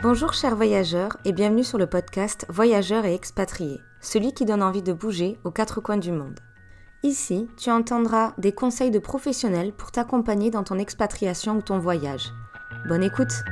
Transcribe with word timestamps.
Bonjour 0.00 0.32
chers 0.32 0.54
voyageurs 0.54 1.16
et 1.24 1.32
bienvenue 1.32 1.64
sur 1.64 1.76
le 1.76 1.88
podcast 1.88 2.46
Voyageurs 2.48 3.04
et 3.04 3.14
expatriés, 3.14 3.80
celui 4.00 4.32
qui 4.32 4.44
donne 4.44 4.62
envie 4.62 4.80
de 4.80 4.92
bouger 4.92 5.40
aux 5.42 5.50
quatre 5.50 5.80
coins 5.80 5.96
du 5.96 6.12
monde. 6.12 6.38
Ici, 7.02 7.48
tu 7.56 7.68
entendras 7.72 8.32
des 8.38 8.52
conseils 8.52 8.92
de 8.92 9.00
professionnels 9.00 9.72
pour 9.72 9.90
t'accompagner 9.90 10.52
dans 10.52 10.62
ton 10.62 10.78
expatriation 10.78 11.56
ou 11.56 11.62
ton 11.62 11.80
voyage. 11.80 12.32
Bonne 12.88 13.02
écoute 13.02 13.42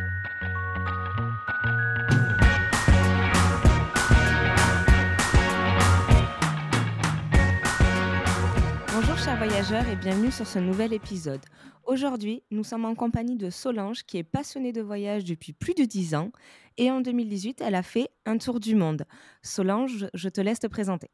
voyageurs 9.48 9.88
et 9.88 9.94
bienvenue 9.94 10.32
sur 10.32 10.44
ce 10.44 10.58
nouvel 10.58 10.92
épisode. 10.92 11.40
Aujourd'hui, 11.84 12.42
nous 12.50 12.64
sommes 12.64 12.84
en 12.84 12.96
compagnie 12.96 13.36
de 13.36 13.48
Solange 13.48 14.02
qui 14.02 14.18
est 14.18 14.24
passionnée 14.24 14.72
de 14.72 14.82
voyage 14.82 15.24
depuis 15.24 15.52
plus 15.52 15.74
de 15.74 15.84
10 15.84 16.16
ans 16.16 16.32
et 16.78 16.90
en 16.90 17.00
2018, 17.00 17.60
elle 17.60 17.76
a 17.76 17.84
fait 17.84 18.08
un 18.24 18.38
tour 18.38 18.58
du 18.58 18.74
monde. 18.74 19.04
Solange, 19.42 20.08
je 20.14 20.28
te 20.28 20.40
laisse 20.40 20.58
te 20.58 20.66
présenter. 20.66 21.10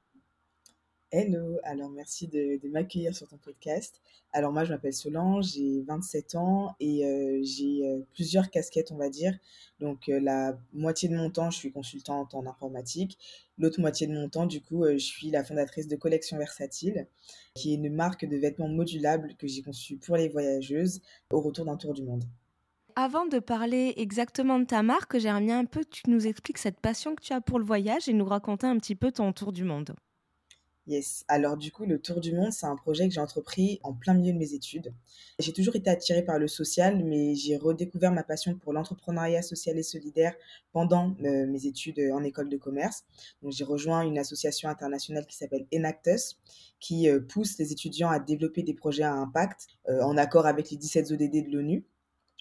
Hello, 1.14 1.58
alors 1.64 1.90
merci 1.90 2.26
de, 2.26 2.58
m'accueillir 2.68 3.14
sur 3.14 3.28
ton 3.28 3.36
podcast. 3.36 4.00
Alors 4.32 4.50
moi 4.50 4.64
je 4.64 4.72
m'appelle 4.72 4.94
Solange, 4.94 5.44
j'ai 5.52 5.82
27 5.82 6.36
ans 6.36 6.74
et 6.80 7.04
euh, 7.04 7.38
j'ai 7.42 7.86
euh, 7.86 8.00
plusieurs 8.14 8.48
casquettes 8.48 8.92
on 8.92 8.96
va 8.96 9.10
dire. 9.10 9.36
Donc 9.78 10.08
euh, 10.08 10.18
la 10.18 10.58
moitié 10.72 11.10
de 11.10 11.14
mon 11.14 11.28
temps 11.28 11.50
je 11.50 11.58
suis 11.58 11.70
consultante 11.70 12.34
en 12.34 12.46
informatique, 12.46 13.18
l'autre 13.58 13.78
moitié 13.78 14.06
de 14.06 14.14
mon 14.14 14.30
temps 14.30 14.46
du 14.46 14.62
coup 14.62 14.86
je 14.86 14.96
suis 14.96 15.30
la 15.30 15.44
fondatrice 15.44 15.86
de 15.86 15.96
Collection 15.96 16.38
Versatile 16.38 17.06
qui 17.52 17.72
est 17.72 17.76
une 17.76 17.94
marque 17.94 18.24
de 18.24 18.38
vêtements 18.38 18.68
modulables 18.68 19.34
que 19.38 19.46
j'ai 19.46 19.60
conçue 19.60 19.98
pour 19.98 20.16
les 20.16 20.30
voyageuses 20.30 21.02
au 21.30 21.42
retour 21.42 21.66
d'un 21.66 21.76
tour 21.76 21.92
du 21.92 22.04
monde. 22.04 22.24
Avant 22.96 23.26
de 23.26 23.38
parler 23.38 23.92
exactement 23.98 24.58
de 24.58 24.64
ta 24.64 24.82
marque, 24.82 25.18
j'aimerais 25.18 25.52
un 25.52 25.66
peu 25.66 25.84
que 25.84 25.90
tu 25.90 26.08
nous 26.08 26.26
expliques 26.26 26.56
cette 26.56 26.80
passion 26.80 27.14
que 27.14 27.22
tu 27.22 27.34
as 27.34 27.42
pour 27.42 27.58
le 27.58 27.66
voyage 27.66 28.08
et 28.08 28.14
nous 28.14 28.24
raconter 28.24 28.66
un 28.66 28.78
petit 28.78 28.94
peu 28.94 29.12
ton 29.12 29.34
tour 29.34 29.52
du 29.52 29.64
monde. 29.64 29.94
Yes. 30.88 31.24
Alors 31.28 31.56
du 31.56 31.70
coup, 31.70 31.86
le 31.86 32.00
Tour 32.00 32.20
du 32.20 32.32
Monde, 32.32 32.50
c'est 32.52 32.66
un 32.66 32.74
projet 32.74 33.06
que 33.06 33.14
j'ai 33.14 33.20
entrepris 33.20 33.78
en 33.84 33.92
plein 33.92 34.14
milieu 34.14 34.32
de 34.32 34.38
mes 34.38 34.52
études. 34.52 34.92
J'ai 35.38 35.52
toujours 35.52 35.76
été 35.76 35.88
attirée 35.88 36.22
par 36.22 36.40
le 36.40 36.48
social, 36.48 37.04
mais 37.04 37.36
j'ai 37.36 37.56
redécouvert 37.56 38.10
ma 38.10 38.24
passion 38.24 38.56
pour 38.56 38.72
l'entrepreneuriat 38.72 39.42
social 39.42 39.78
et 39.78 39.84
solidaire 39.84 40.34
pendant 40.72 41.14
euh, 41.22 41.46
mes 41.46 41.66
études 41.66 42.00
en 42.12 42.24
école 42.24 42.48
de 42.48 42.56
commerce. 42.56 43.04
Donc 43.42 43.52
j'ai 43.52 43.62
rejoint 43.62 44.02
une 44.02 44.18
association 44.18 44.68
internationale 44.68 45.24
qui 45.26 45.36
s'appelle 45.36 45.66
Enactus, 45.72 46.40
qui 46.80 47.08
euh, 47.08 47.20
pousse 47.20 47.58
les 47.58 47.70
étudiants 47.70 48.10
à 48.10 48.18
développer 48.18 48.64
des 48.64 48.74
projets 48.74 49.04
à 49.04 49.14
impact 49.14 49.68
euh, 49.88 50.02
en 50.02 50.16
accord 50.16 50.46
avec 50.46 50.72
les 50.72 50.76
17 50.76 51.12
ODD 51.12 51.46
de 51.46 51.52
l'ONU 51.52 51.84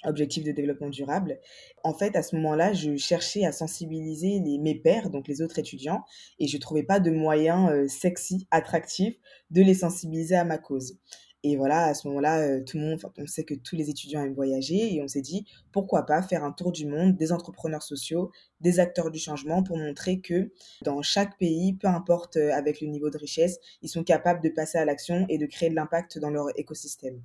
objectifs 0.04 0.44
de 0.44 0.52
développement 0.52 0.90
durable. 0.90 1.40
En 1.84 1.94
fait, 1.94 2.16
à 2.16 2.24
ce 2.24 2.36
moment-là, 2.36 2.74
je 2.74 2.96
cherchais 2.98 3.46
à 3.46 3.52
sensibiliser 3.52 4.40
mes 4.60 4.76
pairs, 4.76 5.10
donc 5.10 5.28
les 5.28 5.42
autres 5.42 5.60
étudiants, 5.60 6.04
et 6.40 6.48
je 6.48 6.58
trouvais 6.58 6.84
pas 6.84 7.00
de 7.00 7.12
moyens 7.12 7.70
euh, 7.72 7.88
sexy, 7.88 8.48
attractifs 8.52 9.16
de 9.50 9.62
les 9.62 9.76
sensibiliser 9.76 10.36
à 10.36 10.44
ma 10.44 10.58
cause. 10.58 10.98
Et 11.44 11.58
voilà, 11.58 11.86
à 11.86 11.94
ce 11.96 12.08
moment-là, 12.08 12.42
euh, 12.42 12.64
tout 12.64 12.78
le 12.78 12.84
monde, 12.84 13.02
on 13.18 13.26
sait 13.26 13.44
que 13.44 13.56
tous 13.56 13.76
les 13.76 13.90
étudiants 13.90 14.24
aiment 14.24 14.36
voyager 14.36 14.94
et 14.94 15.02
on 15.02 15.08
s'est 15.08 15.22
dit 15.22 15.46
pourquoi 15.72 16.06
pas 16.06 16.22
faire 16.22 16.44
un 16.44 16.52
tour 16.52 16.72
du 16.72 16.86
monde 16.86 17.16
des 17.18 17.32
entrepreneurs 17.32 17.82
sociaux, 17.82 18.32
des 18.60 18.80
acteurs 18.80 19.10
du 19.10 19.18
changement 19.18 19.64
pour 19.64 19.78
montrer 19.78 20.20
que 20.20 20.52
dans 20.84 21.02
chaque 21.02 21.40
pays, 21.40 21.74
peu 21.74 21.88
importe 21.88 22.38
euh, 22.38 22.54
avec 22.54 22.80
le 22.80 22.88
niveau 22.88 23.10
de 23.10 23.18
richesse, 23.18 23.60
ils 23.82 23.90
sont 23.90 24.04
capables 24.04 24.44
de 24.44 24.50
passer 24.50 24.78
à 24.78 24.86
l'action 24.86 25.26
et 25.30 25.40
de 25.40 25.48
créer 25.48 25.72
de 25.72 25.76
l'impact 25.76 26.20
dans 26.20 26.30
leur 26.30 26.48
écosystème. 26.60 27.20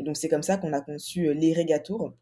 Et 0.00 0.02
donc 0.02 0.16
c'est 0.16 0.28
comme 0.28 0.42
ça 0.42 0.56
qu'on 0.56 0.72
a 0.72 0.80
conçu 0.80 1.28
euh, 1.28 1.32
l'Irrigator, 1.32 2.12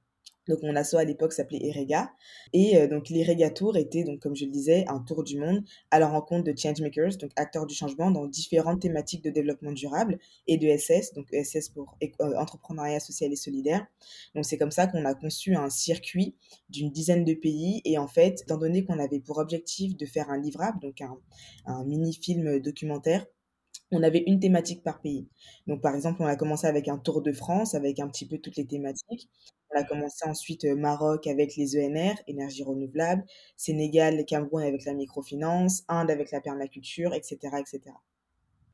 donc 0.48 0.62
mon 0.62 0.74
asso 0.76 0.94
à 0.94 1.04
l'époque 1.04 1.32
s'appelait 1.32 1.60
Erega. 1.66 2.10
Et 2.52 2.76
euh, 2.76 2.88
donc 2.88 3.08
l'Erega 3.08 3.50
Tour 3.50 3.76
était, 3.76 4.04
donc, 4.04 4.20
comme 4.20 4.34
je 4.34 4.44
le 4.44 4.50
disais, 4.50 4.84
un 4.88 5.00
tour 5.00 5.22
du 5.24 5.38
monde 5.38 5.62
à 5.90 5.98
la 5.98 6.08
rencontre 6.08 6.44
de 6.44 6.58
changemakers, 6.58 7.16
donc 7.18 7.30
acteurs 7.36 7.66
du 7.66 7.74
changement 7.74 8.10
dans 8.10 8.26
différentes 8.26 8.80
thématiques 8.80 9.22
de 9.22 9.30
développement 9.30 9.72
durable 9.72 10.18
et 10.46 10.56
de 10.56 10.68
SS, 10.76 11.12
donc 11.14 11.28
SS 11.32 11.68
pour 11.70 11.96
euh, 12.02 12.36
entrepreneuriat 12.36 13.00
social 13.00 13.32
et 13.32 13.36
solidaire. 13.36 13.86
Donc 14.34 14.44
c'est 14.44 14.58
comme 14.58 14.70
ça 14.70 14.86
qu'on 14.86 15.04
a 15.04 15.14
conçu 15.14 15.54
un 15.54 15.70
circuit 15.70 16.34
d'une 16.68 16.90
dizaine 16.90 17.24
de 17.24 17.34
pays. 17.34 17.80
Et 17.84 17.98
en 17.98 18.08
fait, 18.08 18.42
étant 18.42 18.58
donné 18.58 18.84
qu'on 18.84 18.98
avait 18.98 19.20
pour 19.20 19.38
objectif 19.38 19.96
de 19.96 20.06
faire 20.06 20.30
un 20.30 20.38
livrable, 20.38 20.80
donc 20.80 21.00
un, 21.00 21.16
un 21.66 21.84
mini-film 21.84 22.58
documentaire, 22.60 23.26
on 23.90 24.02
avait 24.02 24.22
une 24.26 24.40
thématique 24.40 24.82
par 24.82 25.00
pays. 25.00 25.28
Donc, 25.66 25.80
par 25.82 25.94
exemple, 25.94 26.22
on 26.22 26.26
a 26.26 26.36
commencé 26.36 26.66
avec 26.66 26.88
un 26.88 26.98
tour 26.98 27.22
de 27.22 27.32
France, 27.32 27.74
avec 27.74 28.00
un 28.00 28.08
petit 28.08 28.26
peu 28.26 28.38
toutes 28.38 28.56
les 28.56 28.66
thématiques. 28.66 29.28
On 29.74 29.78
a 29.78 29.84
commencé 29.84 30.26
ensuite 30.26 30.64
euh, 30.64 30.74
Maroc 30.74 31.26
avec 31.26 31.56
les 31.56 31.76
ENR, 31.76 32.14
énergie 32.26 32.62
renouvelable, 32.62 33.24
Sénégal, 33.56 34.24
Cameroun 34.24 34.62
avec 34.62 34.84
la 34.84 34.94
microfinance, 34.94 35.82
Inde 35.88 36.10
avec 36.10 36.30
la 36.30 36.40
permaculture, 36.40 37.12
etc., 37.14 37.38
etc. 37.58 37.94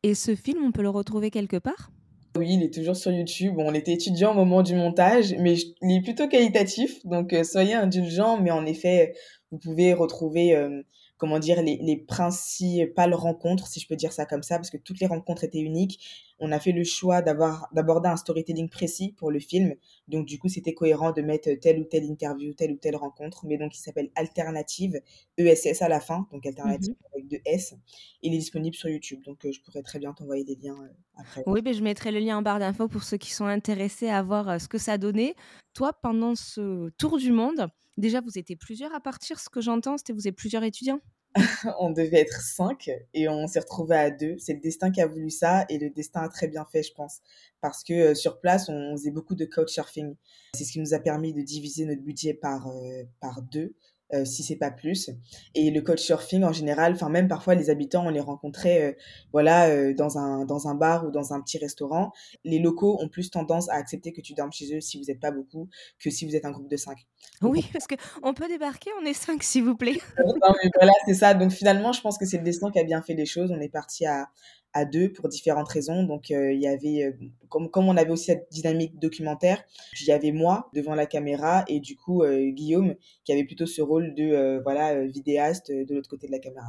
Et 0.02 0.14
ce 0.14 0.34
film, 0.34 0.64
on 0.64 0.70
peut 0.70 0.82
le 0.82 0.90
retrouver 0.90 1.30
quelque 1.30 1.56
part? 1.56 1.90
Oui, 2.36 2.54
il 2.54 2.62
est 2.62 2.74
toujours 2.74 2.96
sur 2.96 3.12
YouTube. 3.12 3.54
on 3.58 3.74
était 3.74 3.92
étudiant 3.92 4.32
au 4.32 4.34
moment 4.34 4.62
du 4.62 4.74
montage, 4.74 5.34
mais 5.38 5.54
il 5.82 5.98
est 5.98 6.02
plutôt 6.02 6.28
qualitatif, 6.28 7.04
donc 7.06 7.32
euh, 7.32 7.44
soyez 7.44 7.74
indulgents. 7.74 8.40
Mais 8.40 8.50
en 8.50 8.66
effet, 8.66 9.14
vous 9.50 9.58
pouvez 9.58 9.94
retrouver 9.94 10.56
euh, 10.56 10.82
comment 11.16 11.38
dire, 11.38 11.62
les, 11.62 11.78
les 11.80 11.96
principales 11.96 13.14
rencontres, 13.14 13.66
si 13.66 13.80
je 13.80 13.88
peux 13.88 13.96
dire 13.96 14.12
ça 14.12 14.26
comme 14.26 14.42
ça, 14.42 14.56
parce 14.56 14.70
que 14.70 14.76
toutes 14.76 15.00
les 15.00 15.06
rencontres 15.06 15.44
étaient 15.44 15.60
uniques. 15.60 16.33
On 16.40 16.50
a 16.52 16.58
fait 16.58 16.72
le 16.72 16.84
choix 16.84 17.22
d'avoir 17.22 17.68
d'aborder 17.72 18.08
un 18.08 18.16
storytelling 18.16 18.68
précis 18.68 19.14
pour 19.16 19.30
le 19.30 19.38
film. 19.38 19.74
Donc, 20.08 20.26
du 20.26 20.38
coup, 20.38 20.48
c'était 20.48 20.74
cohérent 20.74 21.12
de 21.12 21.22
mettre 21.22 21.50
telle 21.60 21.78
ou 21.78 21.84
telle 21.84 22.04
interview, 22.04 22.52
telle 22.54 22.72
ou 22.72 22.76
telle 22.76 22.96
rencontre. 22.96 23.46
Mais 23.46 23.56
donc, 23.56 23.76
il 23.76 23.80
s'appelle 23.80 24.10
Alternative, 24.16 25.00
ESS 25.38 25.82
à 25.82 25.88
la 25.88 26.00
fin, 26.00 26.26
donc 26.32 26.44
Alternative 26.44 26.90
mhm. 26.94 27.08
avec 27.12 27.28
deux 27.28 27.40
S. 27.44 27.74
Il 28.22 28.34
est 28.34 28.38
disponible 28.38 28.74
sur 28.74 28.88
YouTube. 28.88 29.20
Donc, 29.24 29.44
euh, 29.44 29.52
je 29.52 29.60
pourrais 29.60 29.82
très 29.82 29.98
bien 29.98 30.12
t'envoyer 30.12 30.44
des 30.44 30.56
liens 30.56 30.76
euh, 30.82 30.88
après. 31.16 31.42
Oui, 31.46 31.60
mais 31.64 31.72
je 31.72 31.82
mettrai 31.82 32.10
le 32.10 32.18
lien 32.18 32.38
en 32.38 32.42
barre 32.42 32.58
d'infos 32.58 32.88
pour 32.88 33.04
ceux 33.04 33.16
qui 33.16 33.32
sont 33.32 33.46
intéressés 33.46 34.08
à 34.08 34.22
voir 34.22 34.48
euh, 34.48 34.58
ce 34.58 34.68
que 34.68 34.78
ça 34.78 34.98
donnait. 34.98 35.34
Toi, 35.72 35.92
pendant 35.92 36.34
ce 36.34 36.90
tour 36.98 37.18
du 37.18 37.32
monde, 37.32 37.68
déjà, 37.96 38.20
vous 38.20 38.38
étiez 38.38 38.56
plusieurs 38.56 38.94
à 38.94 39.00
partir. 39.00 39.38
Ce 39.38 39.48
que 39.48 39.60
j'entends, 39.60 39.98
c'était 39.98 40.12
vous 40.12 40.28
êtes 40.28 40.36
plusieurs 40.36 40.64
étudiants? 40.64 41.00
on 41.80 41.90
devait 41.90 42.20
être 42.20 42.40
cinq 42.40 42.90
et 43.12 43.28
on 43.28 43.46
s'est 43.46 43.60
retrouvé 43.60 43.96
à 43.96 44.10
deux. 44.10 44.36
C'est 44.38 44.54
le 44.54 44.60
destin 44.60 44.90
qui 44.90 45.00
a 45.00 45.06
voulu 45.06 45.30
ça 45.30 45.64
et 45.68 45.78
le 45.78 45.90
destin 45.90 46.22
a 46.22 46.28
très 46.28 46.46
bien 46.46 46.64
fait, 46.64 46.82
je 46.82 46.92
pense. 46.92 47.20
Parce 47.60 47.82
que 47.82 47.92
euh, 47.92 48.14
sur 48.14 48.40
place, 48.40 48.68
on 48.68 48.96
faisait 48.96 49.10
beaucoup 49.10 49.34
de 49.34 49.44
couchsurfing. 49.44 50.14
C'est 50.54 50.64
ce 50.64 50.72
qui 50.72 50.80
nous 50.80 50.94
a 50.94 50.98
permis 50.98 51.32
de 51.32 51.42
diviser 51.42 51.86
notre 51.86 52.02
budget 52.02 52.34
par, 52.34 52.68
euh, 52.68 53.02
par 53.20 53.42
deux 53.42 53.74
euh, 54.12 54.24
si 54.24 54.42
c'est 54.42 54.56
pas 54.56 54.70
plus. 54.70 55.10
Et 55.54 55.70
le 55.70 55.80
coach 55.80 56.00
surfing 56.00 56.44
en 56.44 56.52
général, 56.52 56.92
enfin 56.92 57.08
même 57.08 57.26
parfois 57.26 57.54
les 57.54 57.70
habitants, 57.70 58.06
on 58.06 58.10
les 58.10 58.20
rencontrait 58.20 58.82
euh, 58.82 58.92
voilà 59.32 59.68
euh, 59.68 59.94
dans 59.94 60.18
un 60.18 60.44
dans 60.44 60.68
un 60.68 60.74
bar 60.74 61.06
ou 61.06 61.10
dans 61.10 61.32
un 61.32 61.40
petit 61.40 61.58
restaurant. 61.58 62.12
Les 62.44 62.58
locaux 62.58 62.98
ont 63.00 63.08
plus 63.08 63.30
tendance 63.30 63.68
à 63.70 63.74
accepter 63.74 64.12
que 64.12 64.20
tu 64.20 64.34
dormes 64.34 64.52
chez 64.52 64.76
eux 64.76 64.80
si 64.80 64.98
vous 64.98 65.04
n'êtes 65.04 65.20
pas 65.20 65.30
beaucoup 65.30 65.68
que 65.98 66.10
si 66.10 66.26
vous 66.26 66.36
êtes 66.36 66.44
un 66.44 66.50
groupe 66.50 66.68
de 66.68 66.76
cinq. 66.76 67.06
oui, 67.42 67.64
parce 67.72 67.86
que 67.86 67.94
on 68.22 68.34
peut 68.34 68.46
débarquer, 68.46 68.90
on 69.00 69.06
est 69.06 69.14
cinq 69.14 69.42
s'il 69.42 69.64
vous 69.64 69.76
plaît. 69.76 69.98
non 70.18 70.54
mais 70.62 70.70
voilà, 70.74 70.92
c'est 71.06 71.14
ça. 71.14 71.32
Donc 71.32 71.50
finalement, 71.50 71.92
je 71.92 72.02
pense 72.02 72.18
que 72.18 72.26
c'est 72.26 72.38
le 72.38 72.44
destin 72.44 72.70
qui 72.70 72.78
a 72.78 72.84
bien 72.84 73.00
fait 73.00 73.14
les 73.14 73.26
choses. 73.26 73.50
On 73.50 73.60
est 73.60 73.70
parti 73.70 74.04
à 74.04 74.28
à 74.74 74.84
deux 74.84 75.12
pour 75.12 75.28
différentes 75.28 75.68
raisons. 75.68 76.02
Donc, 76.02 76.30
euh, 76.30 76.52
il 76.52 76.60
y 76.60 76.66
avait, 76.66 77.04
euh, 77.04 77.12
comme, 77.48 77.70
comme 77.70 77.88
on 77.88 77.96
avait 77.96 78.10
aussi 78.10 78.26
cette 78.26 78.48
dynamique 78.50 78.98
documentaire, 78.98 79.64
il 80.00 80.06
y 80.06 80.12
avait 80.12 80.32
moi 80.32 80.68
devant 80.74 80.94
la 80.94 81.06
caméra 81.06 81.64
et 81.68 81.80
du 81.80 81.96
coup 81.96 82.22
euh, 82.22 82.50
Guillaume 82.50 82.96
qui 83.24 83.32
avait 83.32 83.44
plutôt 83.44 83.66
ce 83.66 83.80
rôle 83.80 84.14
de 84.14 84.60
voilà 84.62 85.04
vidéaste 85.06 85.70
de 85.70 85.94
l'autre 85.94 86.10
côté 86.10 86.26
de 86.26 86.32
la 86.32 86.40
caméra. 86.40 86.66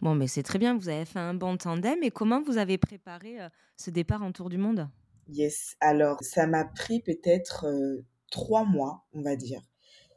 Bon, 0.00 0.14
mais 0.14 0.28
c'est 0.28 0.42
très 0.42 0.58
bien, 0.58 0.76
vous 0.76 0.88
avez 0.88 1.04
fait 1.04 1.18
un 1.18 1.34
bon 1.34 1.56
tandem. 1.56 2.02
Et 2.02 2.10
comment 2.10 2.42
vous 2.42 2.58
avez 2.58 2.78
préparé 2.78 3.36
ce 3.76 3.90
départ 3.90 4.22
en 4.22 4.32
tour 4.32 4.48
du 4.48 4.58
monde? 4.58 4.88
Yes, 5.28 5.76
alors 5.80 6.18
ça 6.20 6.46
m'a 6.46 6.64
pris 6.64 7.00
peut-être 7.00 7.66
trois 8.30 8.64
mois, 8.64 9.04
on 9.12 9.22
va 9.22 9.36
dire. 9.36 9.60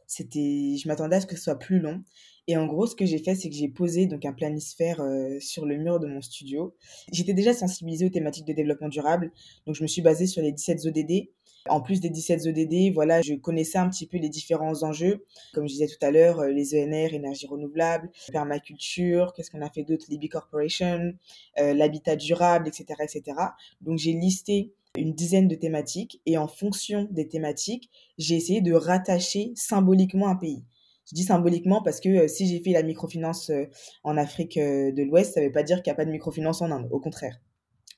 C'était, 0.05 0.75
je 0.81 0.87
m'attendais 0.87 1.17
à 1.17 1.21
ce 1.21 1.25
que 1.25 1.35
ce 1.35 1.43
soit 1.43 1.59
plus 1.59 1.79
long. 1.79 2.03
Et 2.47 2.55
en 2.55 2.65
gros, 2.65 2.87
ce 2.87 2.95
que 2.95 3.05
j'ai 3.05 3.17
fait, 3.17 3.35
c'est 3.35 3.49
que 3.49 3.55
j'ai 3.55 3.67
posé 3.67 4.05
donc 4.05 4.23
un 4.25 4.31
planisphère 4.31 5.01
euh, 5.01 5.37
sur 5.41 5.65
le 5.65 5.75
mur 5.77 5.99
de 5.99 6.07
mon 6.07 6.21
studio. 6.21 6.73
J'étais 7.11 7.33
déjà 7.33 7.53
sensibilisée 7.53 8.05
aux 8.05 8.09
thématiques 8.09 8.45
de 8.45 8.53
développement 8.53 8.87
durable, 8.87 9.33
donc 9.65 9.75
je 9.75 9.83
me 9.83 9.87
suis 9.87 10.01
basée 10.01 10.27
sur 10.27 10.41
les 10.41 10.53
17 10.53 10.85
ODD. 10.85 11.27
En 11.67 11.81
plus 11.81 11.99
des 11.99 12.09
17 12.09 12.45
ODD, 12.45 12.93
voilà, 12.93 13.21
je 13.21 13.33
connaissais 13.33 13.77
un 13.77 13.89
petit 13.89 14.07
peu 14.07 14.17
les 14.17 14.29
différents 14.29 14.83
enjeux. 14.83 15.25
Comme 15.53 15.67
je 15.67 15.73
disais 15.73 15.87
tout 15.87 16.05
à 16.05 16.11
l'heure, 16.11 16.39
euh, 16.39 16.49
les 16.49 16.73
ENR, 16.73 17.13
énergie 17.13 17.47
renouvelable, 17.47 18.09
permaculture, 18.31 19.33
qu'est-ce 19.33 19.51
qu'on 19.51 19.61
a 19.61 19.69
fait 19.69 19.83
d'autre, 19.83 20.05
Libby 20.07 20.29
Corporation, 20.29 21.13
euh, 21.59 21.73
l'habitat 21.73 22.15
durable, 22.15 22.69
etc., 22.69 22.85
etc. 23.03 23.37
Donc 23.81 23.97
j'ai 23.97 24.13
listé 24.13 24.71
une 24.97 25.13
dizaine 25.13 25.49
de 25.49 25.55
thématiques 25.55 26.21
et 26.25 26.37
en 26.37 26.47
fonction 26.47 27.07
des 27.11 27.27
thématiques, 27.27 27.89
j'ai 28.17 28.35
essayé 28.35 28.61
de 28.61 28.73
rattacher 28.73 29.51
symboliquement 29.55 30.29
un 30.29 30.35
pays. 30.37 30.63
Je 31.09 31.15
dis 31.15 31.23
symboliquement 31.23 31.81
parce 31.81 32.01
que 32.01 32.09
euh, 32.09 32.27
si 32.27 32.47
j'ai 32.47 32.61
fait 32.61 32.71
la 32.71 32.83
microfinance 32.83 33.49
euh, 33.49 33.65
en 34.03 34.17
Afrique 34.17 34.57
euh, 34.57 34.91
de 34.91 35.03
l'Ouest, 35.03 35.35
ça 35.35 35.41
ne 35.41 35.45
veut 35.45 35.51
pas 35.51 35.63
dire 35.63 35.81
qu'il 35.81 35.91
n'y 35.91 35.93
a 35.93 35.95
pas 35.95 36.05
de 36.05 36.11
microfinance 36.11 36.61
en 36.61 36.69
Inde, 36.71 36.87
au 36.91 36.99
contraire. 36.99 37.37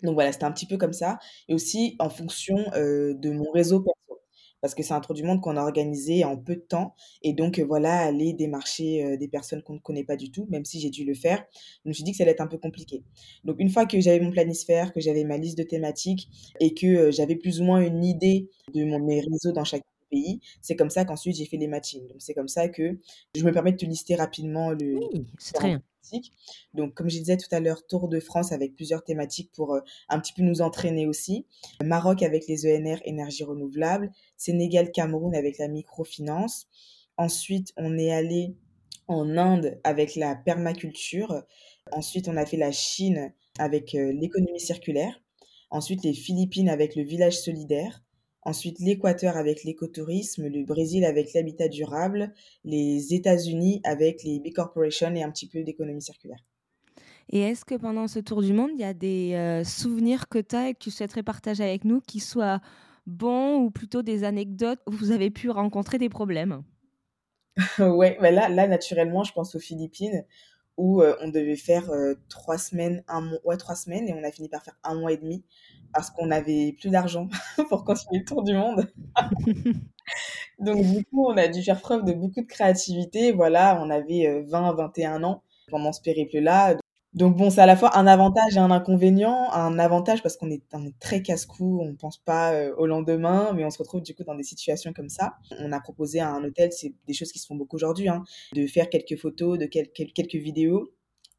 Donc 0.03 0.13
voilà, 0.13 0.31
c'était 0.31 0.45
un 0.45 0.51
petit 0.51 0.67
peu 0.67 0.77
comme 0.77 0.94
ça. 0.94 1.17
Et 1.47 1.53
aussi 1.53 1.95
en 2.00 2.09
fonction 2.09 2.56
de 2.56 3.31
mon 3.31 3.51
réseau 3.51 3.81
perso. 3.81 4.21
parce 4.61 4.73
que 4.73 4.83
c'est 4.83 4.94
un 4.94 5.01
tour 5.01 5.13
du 5.13 5.23
monde 5.23 5.41
qu'on 5.41 5.57
a 5.57 5.61
organisé 5.61 6.23
en 6.23 6.38
peu 6.38 6.56
de 6.56 6.61
temps. 6.61 6.95
Et 7.21 7.33
donc, 7.33 7.59
voilà, 7.59 8.00
aller 8.00 8.31
démarcher 8.31 9.17
des 9.17 9.27
personnes 9.27 9.61
qu'on 9.61 9.73
ne 9.73 9.79
connaît 9.79 10.06
pas 10.06 10.15
du 10.15 10.31
tout, 10.31 10.47
même 10.50 10.63
si 10.63 10.79
j'ai 10.79 10.89
dû 10.89 11.03
le 11.03 11.13
faire, 11.15 11.44
je 11.83 11.89
me 11.89 11.94
suis 11.94 12.03
dit 12.03 12.11
que 12.11 12.17
ça 12.17 12.23
allait 12.23 12.31
être 12.31 12.41
un 12.41 12.47
peu 12.47 12.57
compliqué. 12.57 13.03
Donc, 13.44 13.57
une 13.59 13.69
fois 13.69 13.85
que 13.85 14.00
j'avais 14.00 14.21
mon 14.21 14.31
planisphère, 14.31 14.94
que 14.94 15.01
j'avais 15.01 15.25
ma 15.25 15.38
liste 15.38 15.57
de 15.57 15.63
thématiques 15.63 16.29
et 16.61 16.73
que 16.73 17.11
j'avais 17.11 17.35
plus 17.35 17.59
ou 17.59 17.65
moins 17.65 17.81
une 17.81 18.06
idée 18.06 18.50
de 18.73 18.85
mon, 18.85 19.00
mes 19.00 19.19
réseaux 19.19 19.51
dans 19.51 19.65
chaque 19.65 19.83
pays, 20.09 20.41
c'est 20.61 20.75
comme 20.75 20.89
ça 20.89 21.06
qu'ensuite 21.06 21.35
j'ai 21.35 21.45
fait 21.45 21.57
les 21.57 21.67
matchings. 21.67 22.07
Donc, 22.07 22.17
c'est 22.19 22.33
comme 22.33 22.47
ça 22.47 22.67
que 22.67 22.97
je 23.35 23.44
me 23.44 23.51
permets 23.51 23.71
de 23.71 23.77
te 23.77 23.85
lister 23.85 24.15
rapidement 24.15 24.71
le. 24.71 24.95
Oui, 24.95 25.25
c'est 25.38 25.53
très 25.53 25.67
bien. 25.67 25.81
Donc, 26.73 26.94
comme 26.94 27.09
je 27.09 27.17
disais 27.17 27.38
tout 27.38 27.53
à 27.53 27.59
l'heure, 27.59 27.85
Tour 27.85 28.07
de 28.07 28.19
France 28.19 28.51
avec 28.51 28.75
plusieurs 28.75 29.03
thématiques 29.03 29.51
pour 29.51 29.79
un 30.07 30.19
petit 30.19 30.33
peu 30.33 30.41
nous 30.41 30.61
entraîner 30.61 31.07
aussi. 31.07 31.45
Maroc 31.83 32.23
avec 32.23 32.47
les 32.47 32.65
ENR, 32.65 33.00
énergie 33.06 33.44
renouvelable. 33.44 34.11
Sénégal, 34.38 34.91
Cameroun 34.91 35.35
avec 35.35 35.57
la 35.57 35.67
microfinance. 35.67 36.67
Ensuite, 37.17 37.73
on 37.77 37.97
est 37.97 38.11
allé 38.11 38.56
en 39.07 39.38
Inde 39.38 39.79
avec 39.83 40.15
la 40.15 40.35
permaculture. 40.35 41.44
Ensuite, 41.91 42.27
on 42.27 42.38
a 42.38 42.45
fait 42.45 42.57
la 42.57 42.71
Chine 42.71 43.33
avec 43.57 43.94
l'économie 43.94 44.59
circulaire. 44.59 45.21
Ensuite, 45.69 46.03
les 46.03 46.13
Philippines 46.13 46.69
avec 46.69 46.95
le 46.95 47.03
village 47.03 47.39
solidaire. 47.39 48.03
Ensuite, 48.50 48.80
l'Équateur 48.80 49.38
avec 49.38 49.63
l'écotourisme, 49.63 50.48
le 50.48 50.66
Brésil 50.66 51.06
avec 51.06 51.36
l'habitat 51.36 51.68
durable, 51.68 52.34
les 52.63 53.13
États-Unis 53.13 53.80
avec 53.84 54.24
les 54.24 54.40
big 54.40 54.56
corporations 54.56 55.13
et 55.13 55.22
un 55.22 55.30
petit 55.30 55.48
peu 55.48 55.62
d'économie 55.62 56.01
circulaire. 56.01 56.44
Et 57.30 57.42
est-ce 57.42 57.63
que 57.63 57.75
pendant 57.75 58.07
ce 58.07 58.18
tour 58.18 58.42
du 58.42 58.54
monde, 58.54 58.72
il 58.74 58.80
y 58.80 58.84
a 58.84 58.96
des 58.96 59.34
euh, 59.36 59.63
souvenirs 59.63 60.30
que 60.30 60.40
tu 60.40 60.56
as 60.56 60.69
et 60.69 60.74
que 60.74 60.80
tu 60.80 60.90
souhaiterais 60.90 61.22
partager 61.22 61.63
avec 61.63 61.86
nous 61.86 62.01
qui 62.01 62.19
soient 62.19 62.60
bons 63.06 63.57
ou 63.57 63.69
plutôt 63.69 64.01
des 64.01 64.24
anecdotes 64.24 64.80
où 64.88 64.94
vous 64.94 65.12
avez 65.12 65.30
pu 65.30 65.52
rencontrer 65.52 66.00
des 66.00 66.10
problèmes? 66.10 66.63
Ouais, 67.78 68.18
bah 68.19 68.31
là, 68.31 68.50
là, 68.50 68.68
naturellement, 68.68 69.24
je 69.24 69.31
pense 69.31 69.54
aux 69.54 69.60
Philippines 69.60 70.25
où 70.80 71.02
euh, 71.02 71.14
on 71.22 71.28
devait 71.28 71.58
faire 71.58 71.92
euh, 71.92 72.16
trois 72.30 72.58
semaines, 72.58 73.04
un 73.10 73.20
mois, 73.20 73.40
ouais, 73.44 73.58
trois 73.58 73.76
semaines 73.76 74.08
et 74.08 74.14
on 74.14 74.24
a 74.24 74.31
fini 74.31 74.48
par 74.48 74.64
faire 74.64 74.78
un 74.86 74.96
mois 74.96 75.12
et 75.12 75.18
demi 75.18 75.44
parce 75.94 76.10
qu'on 76.10 76.28
n'avait 76.28 76.74
plus 76.80 76.90
d'argent 76.90 77.28
pour 77.70 77.84
continuer 77.84 78.20
le 78.20 78.26
tour 78.26 78.44
du 78.44 78.54
monde. 78.54 78.88
Donc, 80.60 80.81
du 80.81 81.04
coup, 81.06 81.28
on 81.28 81.36
a 81.36 81.50
dû 81.50 81.62
faire 81.62 81.81
preuve 81.81 82.06
de 82.06 82.14
beaucoup 82.14 82.42
de 82.42 82.48
créativité. 82.48 83.34
Voilà, 83.34 83.78
on 83.84 83.90
avait 83.90 84.42
20, 84.48 84.72
euh, 84.72 84.76
21 84.76 85.24
ans 85.24 85.44
pendant 85.70 85.92
ce 85.92 86.02
périple-là. 86.02 86.78
Donc, 87.13 87.35
bon, 87.35 87.50
c'est 87.50 87.61
à 87.61 87.65
la 87.65 87.75
fois 87.75 87.97
un 87.97 88.06
avantage 88.06 88.56
et 88.56 88.59
un 88.59 88.71
inconvénient. 88.71 89.51
Un 89.51 89.79
avantage 89.79 90.21
parce 90.21 90.38
qu'on 90.38 90.50
est, 90.51 90.61
très 91.00 91.21
casse-cou, 91.23 91.81
on 91.81 91.95
pense 91.95 92.17
pas 92.17 92.53
euh, 92.53 92.73
au 92.77 92.85
lendemain, 92.85 93.51
mais 93.56 93.65
on 93.65 93.71
se 93.71 93.79
retrouve 93.79 94.01
du 94.01 94.13
coup 94.13 94.23
dans 94.23 94.35
des 94.35 94.44
situations 94.44 94.94
comme 94.94 95.09
ça. 95.09 95.38
On 95.59 95.71
a 95.71 95.79
proposé 95.79 96.19
à 96.19 96.29
un 96.29 96.44
hôtel, 96.44 96.71
c'est 96.71 96.94
des 97.07 97.13
choses 97.13 97.31
qui 97.31 97.39
se 97.39 97.47
font 97.47 97.56
beaucoup 97.56 97.77
aujourd'hui, 97.77 98.09
hein, 98.09 98.23
de 98.53 98.67
faire 98.67 98.89
quelques 98.89 99.17
photos, 99.17 99.57
de 99.57 99.65
quelques 99.65 100.35
vidéos 100.35 100.91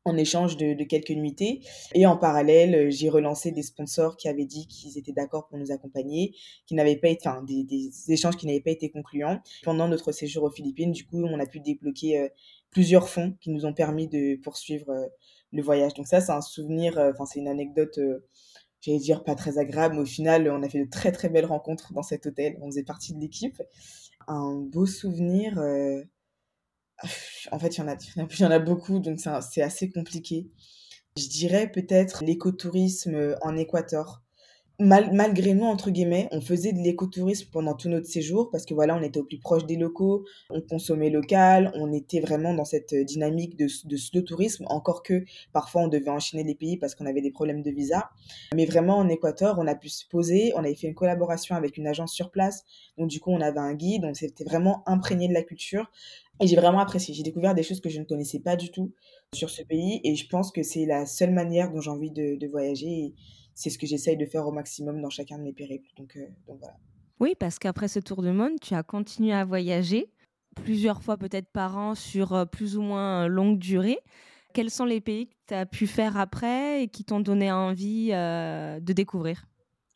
en 0.04 0.16
échange 0.16 0.56
de, 0.56 0.82
quelques 0.84 1.10
nuitées. 1.10 1.60
Et 1.94 2.06
en 2.06 2.16
parallèle, 2.16 2.74
euh, 2.74 2.90
j'ai 2.90 3.08
relancé 3.08 3.52
des 3.52 3.62
sponsors 3.62 4.16
qui 4.16 4.28
avaient 4.28 4.46
dit 4.46 4.66
qu'ils 4.66 4.98
étaient 4.98 5.12
d'accord 5.12 5.46
pour 5.46 5.58
nous 5.58 5.72
accompagner, 5.72 6.34
qui 6.66 6.74
n'avaient 6.74 6.96
pas 6.96 7.08
été, 7.08 7.28
enfin, 7.28 7.42
des, 7.42 7.90
échanges 8.08 8.36
qui 8.36 8.46
n'avaient 8.46 8.60
pas 8.60 8.70
été 8.70 8.90
concluants. 8.90 9.40
Pendant 9.62 9.88
notre 9.88 10.12
séjour 10.12 10.44
aux 10.44 10.50
Philippines, 10.50 10.92
du 10.92 11.04
coup, 11.06 11.22
on 11.24 11.38
a 11.38 11.46
pu 11.46 11.60
débloquer 11.60 12.18
euh, 12.18 12.28
plusieurs 12.70 13.08
fonds 13.08 13.36
qui 13.40 13.50
nous 13.50 13.66
ont 13.66 13.74
permis 13.74 14.08
de 14.08 14.36
poursuivre 14.36 14.90
le 15.52 15.62
voyage. 15.62 15.94
Donc 15.94 16.06
ça, 16.06 16.20
c'est 16.20 16.32
un 16.32 16.40
souvenir, 16.40 16.98
enfin, 16.98 17.26
c'est 17.26 17.40
une 17.40 17.48
anecdote, 17.48 17.98
j'allais 18.80 18.98
dire 18.98 19.24
pas 19.24 19.34
très 19.34 19.58
agréable, 19.58 19.96
mais 19.96 20.02
au 20.02 20.06
final, 20.06 20.50
on 20.50 20.62
a 20.62 20.68
fait 20.68 20.84
de 20.84 20.90
très 20.90 21.12
très 21.12 21.28
belles 21.28 21.46
rencontres 21.46 21.92
dans 21.92 22.02
cet 22.02 22.26
hôtel. 22.26 22.56
On 22.60 22.66
faisait 22.66 22.84
partie 22.84 23.14
de 23.14 23.20
l'équipe. 23.20 23.62
Un 24.28 24.56
beau 24.60 24.86
souvenir 24.86 25.58
en 27.50 27.58
fait, 27.58 27.76
il 27.76 27.80
y, 27.80 27.82
en 27.82 27.88
a, 27.88 27.96
y 28.38 28.44
en 28.44 28.50
a 28.50 28.58
beaucoup, 28.58 28.98
donc 28.98 29.20
c'est 29.20 29.62
assez 29.62 29.90
compliqué. 29.90 30.50
Je 31.16 31.28
dirais 31.28 31.70
peut-être 31.70 32.24
l'écotourisme 32.24 33.36
en 33.42 33.56
Équateur. 33.56 34.22
Malgré 34.80 35.54
nous, 35.54 35.64
entre 35.64 35.90
guillemets, 35.90 36.28
on 36.32 36.40
faisait 36.40 36.72
de 36.72 36.78
l'écotourisme 36.78 37.48
pendant 37.52 37.74
tout 37.74 37.88
notre 37.88 38.06
séjour 38.06 38.50
parce 38.50 38.64
que 38.64 38.74
voilà, 38.74 38.96
on 38.96 39.02
était 39.02 39.20
au 39.20 39.24
plus 39.24 39.38
proche 39.38 39.66
des 39.66 39.76
locaux, 39.76 40.24
on 40.48 40.60
consommait 40.60 41.10
local, 41.10 41.70
on 41.74 41.92
était 41.92 42.20
vraiment 42.20 42.54
dans 42.54 42.64
cette 42.64 42.94
dynamique 42.94 43.56
de, 43.56 43.66
de 43.86 44.20
tourisme, 44.20 44.64
encore 44.68 45.02
que 45.02 45.24
parfois 45.52 45.82
on 45.82 45.88
devait 45.88 46.10
enchaîner 46.10 46.44
les 46.44 46.54
pays 46.54 46.76
parce 46.76 46.94
qu'on 46.94 47.06
avait 47.06 47.20
des 47.20 47.30
problèmes 47.30 47.62
de 47.62 47.70
visa. 47.70 48.10
Mais 48.54 48.66
vraiment, 48.66 48.98
en 48.98 49.08
Équateur, 49.08 49.58
on 49.58 49.66
a 49.66 49.74
pu 49.74 49.88
se 49.88 50.06
poser, 50.08 50.52
on 50.56 50.60
avait 50.60 50.74
fait 50.74 50.88
une 50.88 50.94
collaboration 50.94 51.54
avec 51.54 51.76
une 51.76 51.86
agence 51.86 52.12
sur 52.12 52.30
place, 52.30 52.64
donc 52.98 53.08
du 53.08 53.20
coup, 53.20 53.30
on 53.30 53.40
avait 53.40 53.60
un 53.60 53.74
guide, 53.74 54.02
donc 54.02 54.16
c'était 54.16 54.44
vraiment 54.44 54.82
imprégné 54.86 55.28
de 55.28 55.34
la 55.34 55.42
culture. 55.42 55.90
Et 56.40 56.46
j'ai 56.46 56.56
vraiment 56.56 56.80
apprécié. 56.80 57.12
J'ai 57.12 57.22
découvert 57.22 57.54
des 57.54 57.62
choses 57.62 57.80
que 57.80 57.90
je 57.90 57.98
ne 57.98 58.04
connaissais 58.04 58.40
pas 58.40 58.56
du 58.56 58.70
tout 58.70 58.92
sur 59.34 59.50
ce 59.50 59.62
pays. 59.62 60.00
Et 60.04 60.16
je 60.16 60.26
pense 60.26 60.50
que 60.50 60.62
c'est 60.62 60.86
la 60.86 61.04
seule 61.04 61.32
manière 61.32 61.70
dont 61.70 61.80
j'ai 61.80 61.90
envie 61.90 62.10
de, 62.10 62.46
voyager. 62.48 62.86
Et 62.88 63.14
c'est 63.60 63.68
ce 63.68 63.76
que 63.76 63.86
j'essaye 63.86 64.16
de 64.16 64.24
faire 64.24 64.46
au 64.46 64.52
maximum 64.52 65.02
dans 65.02 65.10
chacun 65.10 65.36
de 65.36 65.42
mes 65.42 65.52
périples. 65.52 65.90
Donc, 65.98 66.16
euh, 66.16 66.26
donc 66.46 66.58
voilà. 66.60 66.76
Oui, 67.20 67.34
parce 67.38 67.58
qu'après 67.58 67.88
ce 67.88 67.98
tour 67.98 68.22
de 68.22 68.30
monde, 68.30 68.58
tu 68.58 68.72
as 68.72 68.82
continué 68.82 69.34
à 69.34 69.44
voyager 69.44 70.10
plusieurs 70.56 71.02
fois 71.02 71.18
peut-être 71.18 71.50
par 71.50 71.76
an 71.76 71.94
sur 71.94 72.32
euh, 72.32 72.46
plus 72.46 72.78
ou 72.78 72.82
moins 72.82 73.26
longue 73.26 73.58
durée. 73.58 73.98
Quels 74.54 74.70
sont 74.70 74.86
les 74.86 75.02
pays 75.02 75.28
que 75.28 75.34
tu 75.48 75.54
as 75.54 75.66
pu 75.66 75.86
faire 75.86 76.16
après 76.16 76.82
et 76.82 76.88
qui 76.88 77.04
t'ont 77.04 77.20
donné 77.20 77.52
envie 77.52 78.12
euh, 78.12 78.80
de 78.80 78.92
découvrir? 78.94 79.46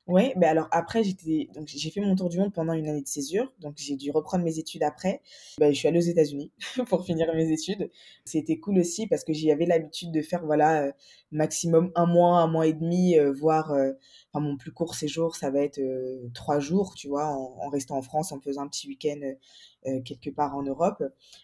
Oui, 0.07 0.33
mais 0.37 0.47
alors 0.47 0.69
après, 0.71 1.03
j'étais 1.03 1.49
donc 1.55 1.67
j'ai 1.67 1.91
fait 1.91 2.03
mon 2.03 2.15
tour 2.15 2.29
du 2.29 2.39
monde 2.39 2.53
pendant 2.53 2.75
une 2.75 2.87
année 2.89 3.01
de 3.01 3.07
césure, 3.09 3.51
donc 3.61 3.75
j'ai 3.79 3.97
dû 3.97 4.11
reprendre 4.11 4.45
mes 4.45 4.59
études 4.59 4.83
après. 4.83 5.23
Ben, 5.59 5.73
je 5.73 5.79
suis 5.79 5.89
allée 5.89 5.99
aux 5.99 6.03
États-Unis 6.03 6.53
pour 6.89 7.07
finir 7.07 7.35
mes 7.35 7.51
études. 7.51 7.91
C'était 8.27 8.59
cool 8.59 8.81
aussi 8.81 9.07
parce 9.07 9.25
que 9.25 9.33
j'y 9.33 9.51
avais 9.51 9.65
l'habitude 9.65 10.13
de 10.13 10.21
faire 10.21 10.45
voilà 10.45 10.83
euh, 10.83 10.93
maximum 11.33 11.91
un 11.95 12.05
mois, 12.05 12.41
un 12.41 12.49
mois 12.49 12.67
et 12.67 12.75
demi, 12.75 13.19
euh, 13.19 13.33
voire 13.33 13.73
euh, 13.73 13.93
enfin, 14.33 14.45
mon 14.45 14.59
plus 14.59 14.73
court 14.73 14.95
séjour, 14.95 15.37
ça 15.37 15.51
va 15.51 15.61
être 15.61 15.81
trois 16.35 16.61
jours, 16.61 16.95
tu 16.95 17.09
vois, 17.09 17.27
en, 17.27 17.69
restant 17.71 17.97
en 17.97 18.03
France, 18.03 18.31
en 18.31 18.41
faisant 18.41 18.63
un 18.63 18.69
petit 18.69 18.89
week-end 18.89 19.21
quelque 20.05 20.31
part 20.31 20.57
en 20.57 20.63
Europe. 20.63 21.03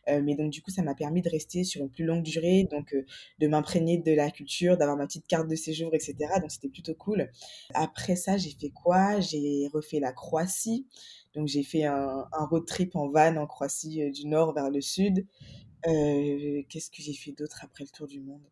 Euh, 0.08 0.20
mais 0.22 0.34
donc, 0.34 0.50
du 0.50 0.62
coup, 0.62 0.70
ça 0.70 0.82
m'a 0.82 0.94
permis 0.94 1.22
de 1.22 1.28
rester 1.28 1.64
sur 1.64 1.82
une 1.82 1.90
plus 1.90 2.04
longue 2.04 2.22
durée, 2.22 2.66
donc 2.70 2.94
euh, 2.94 3.04
de 3.38 3.46
m'imprégner 3.46 3.98
de 3.98 4.12
la 4.12 4.31
culture, 4.31 4.76
d'avoir 4.76 4.96
ma 4.96 5.06
petite 5.06 5.26
carte 5.26 5.48
de 5.48 5.56
séjour, 5.56 5.94
etc. 5.94 6.16
Donc, 6.40 6.50
c'était 6.50 6.69
plutôt 6.69 6.94
cool. 6.94 7.31
Après 7.75 8.16
ça, 8.16 8.37
j'ai 8.37 8.50
fait 8.50 8.70
quoi? 8.70 9.20
J'ai 9.20 9.69
refait 9.72 10.00
la 10.00 10.12
Croatie. 10.12 10.87
Donc, 11.34 11.48
j'ai 11.48 11.62
fait 11.62 11.84
un, 11.84 12.26
un, 12.32 12.46
road 12.46 12.66
trip 12.66 12.96
en 12.96 13.08
van 13.08 13.37
en 13.37 13.46
Croatie 13.46 14.10
du 14.10 14.26
nord 14.26 14.52
vers 14.54 14.70
le 14.70 14.81
sud. 14.81 15.26
Qu'est-ce 15.82 16.90
que 16.90 17.02
j'ai 17.02 17.14
fait 17.14 17.32
d'autre 17.32 17.61
après 17.62 17.85
le 17.85 17.90
tour 17.90 18.06
du 18.06 18.20
monde? 18.20 18.42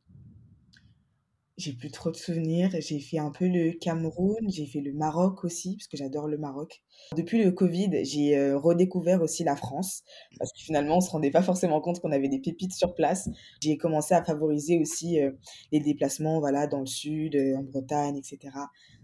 J'ai 1.58 1.72
plus 1.72 1.90
trop 1.90 2.10
de 2.10 2.16
souvenirs. 2.16 2.70
J'ai 2.78 3.00
fait 3.00 3.18
un 3.18 3.30
peu 3.30 3.46
le 3.46 3.72
Cameroun, 3.72 4.38
j'ai 4.48 4.64
fait 4.64 4.80
le 4.80 4.92
Maroc 4.92 5.44
aussi, 5.44 5.76
parce 5.76 5.88
que 5.88 5.96
j'adore 5.96 6.28
le 6.28 6.38
Maroc. 6.38 6.82
Depuis 7.16 7.42
le 7.42 7.50
Covid, 7.50 8.04
j'ai 8.04 8.38
euh, 8.38 8.56
redécouvert 8.56 9.20
aussi 9.20 9.42
la 9.42 9.56
France, 9.56 10.04
parce 10.38 10.52
que 10.52 10.60
finalement, 10.60 10.98
on 10.98 11.00
se 11.00 11.10
rendait 11.10 11.32
pas 11.32 11.42
forcément 11.42 11.80
compte 11.80 12.00
qu'on 12.00 12.12
avait 12.12 12.28
des 12.28 12.38
pépites 12.38 12.72
sur 12.72 12.94
place. 12.94 13.28
J'ai 13.60 13.76
commencé 13.76 14.14
à 14.14 14.24
favoriser 14.24 14.78
aussi 14.78 15.20
euh, 15.20 15.32
les 15.72 15.80
déplacements 15.80 16.38
voilà, 16.38 16.68
dans 16.68 16.80
le 16.80 16.86
sud, 16.86 17.34
euh, 17.34 17.56
en 17.56 17.64
Bretagne, 17.64 18.16
etc. 18.16 18.54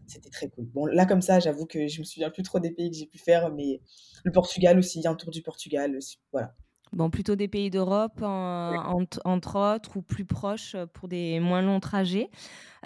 C'était 0.07 0.31
très 0.31 0.49
cool. 0.49 0.67
Bon, 0.67 0.87
là, 0.87 1.07
comme 1.07 1.23
ça, 1.23 1.41
j'avoue 1.41 1.67
que 1.67 1.89
je 1.89 1.99
me 2.01 2.05
souviens 2.05 2.31
plus 2.31 2.45
trop 2.45 2.61
des 2.61 2.71
pays 2.71 2.91
que 2.91 2.97
j'ai 2.97 3.07
pu 3.07 3.19
faire, 3.19 3.53
mais 3.53 3.81
le 4.23 4.31
Portugal 4.31 4.79
aussi, 4.79 5.05
un 5.07 5.15
tour 5.17 5.31
du 5.31 5.43
Portugal, 5.43 5.99
voilà. 6.31 6.55
Bon, 6.95 7.11
plutôt 7.11 7.35
des 7.35 7.49
pays 7.49 7.71
d'Europe, 7.71 8.23
entre 8.23 9.75
autres, 9.75 9.97
ou 9.97 10.03
plus 10.03 10.25
proches 10.25 10.77
euh, 10.77 10.87
pour 10.87 11.09
des 11.09 11.41
moins 11.41 11.61
longs 11.61 11.81
trajets. 11.81 12.31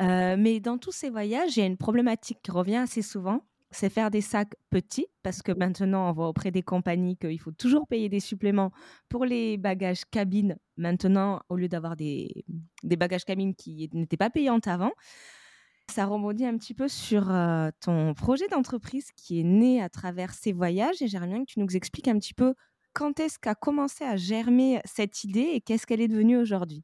Euh, 0.01 0.35
mais 0.39 0.61
dans 0.61 0.79
tous 0.79 0.93
ces 0.93 1.11
voyages, 1.11 1.57
il 1.57 1.61
y 1.61 1.63
a 1.63 1.67
une 1.67 1.77
problématique 1.77 2.39
qui 2.43 2.51
revient 2.51 2.77
assez 2.77 3.03
souvent, 3.03 3.43
c'est 3.71 3.91
faire 3.91 4.11
des 4.11 4.23
sacs 4.23 4.55
petits, 4.71 5.09
parce 5.23 5.43
que 5.43 5.53
maintenant, 5.53 6.09
on 6.09 6.13
voit 6.13 6.29
auprès 6.29 6.51
des 6.51 6.63
compagnies 6.63 7.19
qu'il 7.19 7.39
faut 7.39 7.53
toujours 7.53 7.87
payer 7.87 8.09
des 8.09 8.21
suppléments 8.21 8.73
pour 9.11 9.27
les 9.27 9.59
bagages 9.59 10.05
cabines. 10.11 10.57
Maintenant, 10.79 11.43
au 11.51 11.57
lieu 11.57 11.69
d'avoir 11.69 11.95
des, 11.95 12.47
bagages 12.83 13.27
cabines 13.27 13.55
qui 13.55 13.91
n'étaient 13.93 14.17
pas 14.17 14.31
payantes 14.31 14.69
avant, 14.69 14.93
ça 15.91 16.07
rebondit 16.07 16.47
un 16.47 16.57
petit 16.57 16.75
peu 16.75 16.89
sur 16.89 17.31
euh, 17.31 17.71
ton 17.81 18.15
projet 18.15 18.49
d'entreprise 18.49 19.11
qui 19.17 19.41
est 19.41 19.45
né 19.45 19.83
à 19.83 19.91
travers 19.91 20.33
ces 20.33 20.53
voyages. 20.53 21.03
Et 21.03 21.09
j'aimerais 21.09 21.29
bien 21.29 21.41
que 21.41 21.51
tu 21.51 21.61
nous 21.61 21.77
expliques 21.77 22.09
un 22.09 22.19
petit 22.19 22.35
peu 22.35 22.55
quand 22.99 23.21
est-ce 23.21 23.39
qu'a 23.39 23.55
commencé 23.55 24.03
à 24.03 24.17
germer 24.17 24.81
cette 24.85 25.23
idée 25.23 25.51
et 25.53 25.61
qu'est-ce 25.61 25.87
qu'elle 25.87 26.01
est 26.01 26.09
devenue 26.09 26.37
aujourd'hui? 26.37 26.83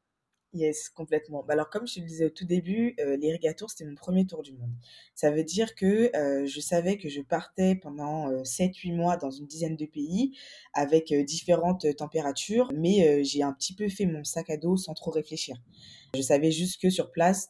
Yes, 0.53 0.87
complètement. 0.87 1.43
Bah, 1.43 1.51
alors, 1.55 1.69
comme 1.69 1.85
je 1.85 1.99
le 1.99 2.05
disais 2.05 2.23
au 2.23 2.29
tout 2.29 2.45
début, 2.45 2.95
euh, 3.01 3.17
l'irrigateur, 3.17 3.69
c'était 3.69 3.83
mon 3.83 3.95
premier 3.95 4.25
tour 4.25 4.41
du 4.41 4.53
monde. 4.53 4.71
Ça 5.13 5.29
veut 5.29 5.43
dire 5.43 5.75
que 5.75 6.15
euh, 6.15 6.45
je 6.45 6.61
savais 6.61 6.97
que 6.97 7.09
je 7.09 7.19
partais 7.19 7.75
pendant 7.75 8.29
7-8 8.43 8.93
euh, 8.93 8.95
mois 8.95 9.17
dans 9.17 9.29
une 9.29 9.45
dizaine 9.45 9.75
de 9.75 9.85
pays 9.85 10.37
avec 10.73 11.13
différentes 11.25 11.93
températures, 11.97 12.71
mais 12.73 13.21
j'ai 13.25 13.43
un 13.43 13.51
petit 13.51 13.75
peu 13.75 13.89
fait 13.89 14.05
mon 14.05 14.23
sac 14.23 14.49
à 14.49 14.55
dos 14.55 14.77
sans 14.77 14.93
trop 14.93 15.11
réfléchir. 15.11 15.57
Je 16.15 16.21
savais 16.21 16.51
juste 16.51 16.81
que 16.81 16.89
sur 16.89 17.11
place, 17.11 17.49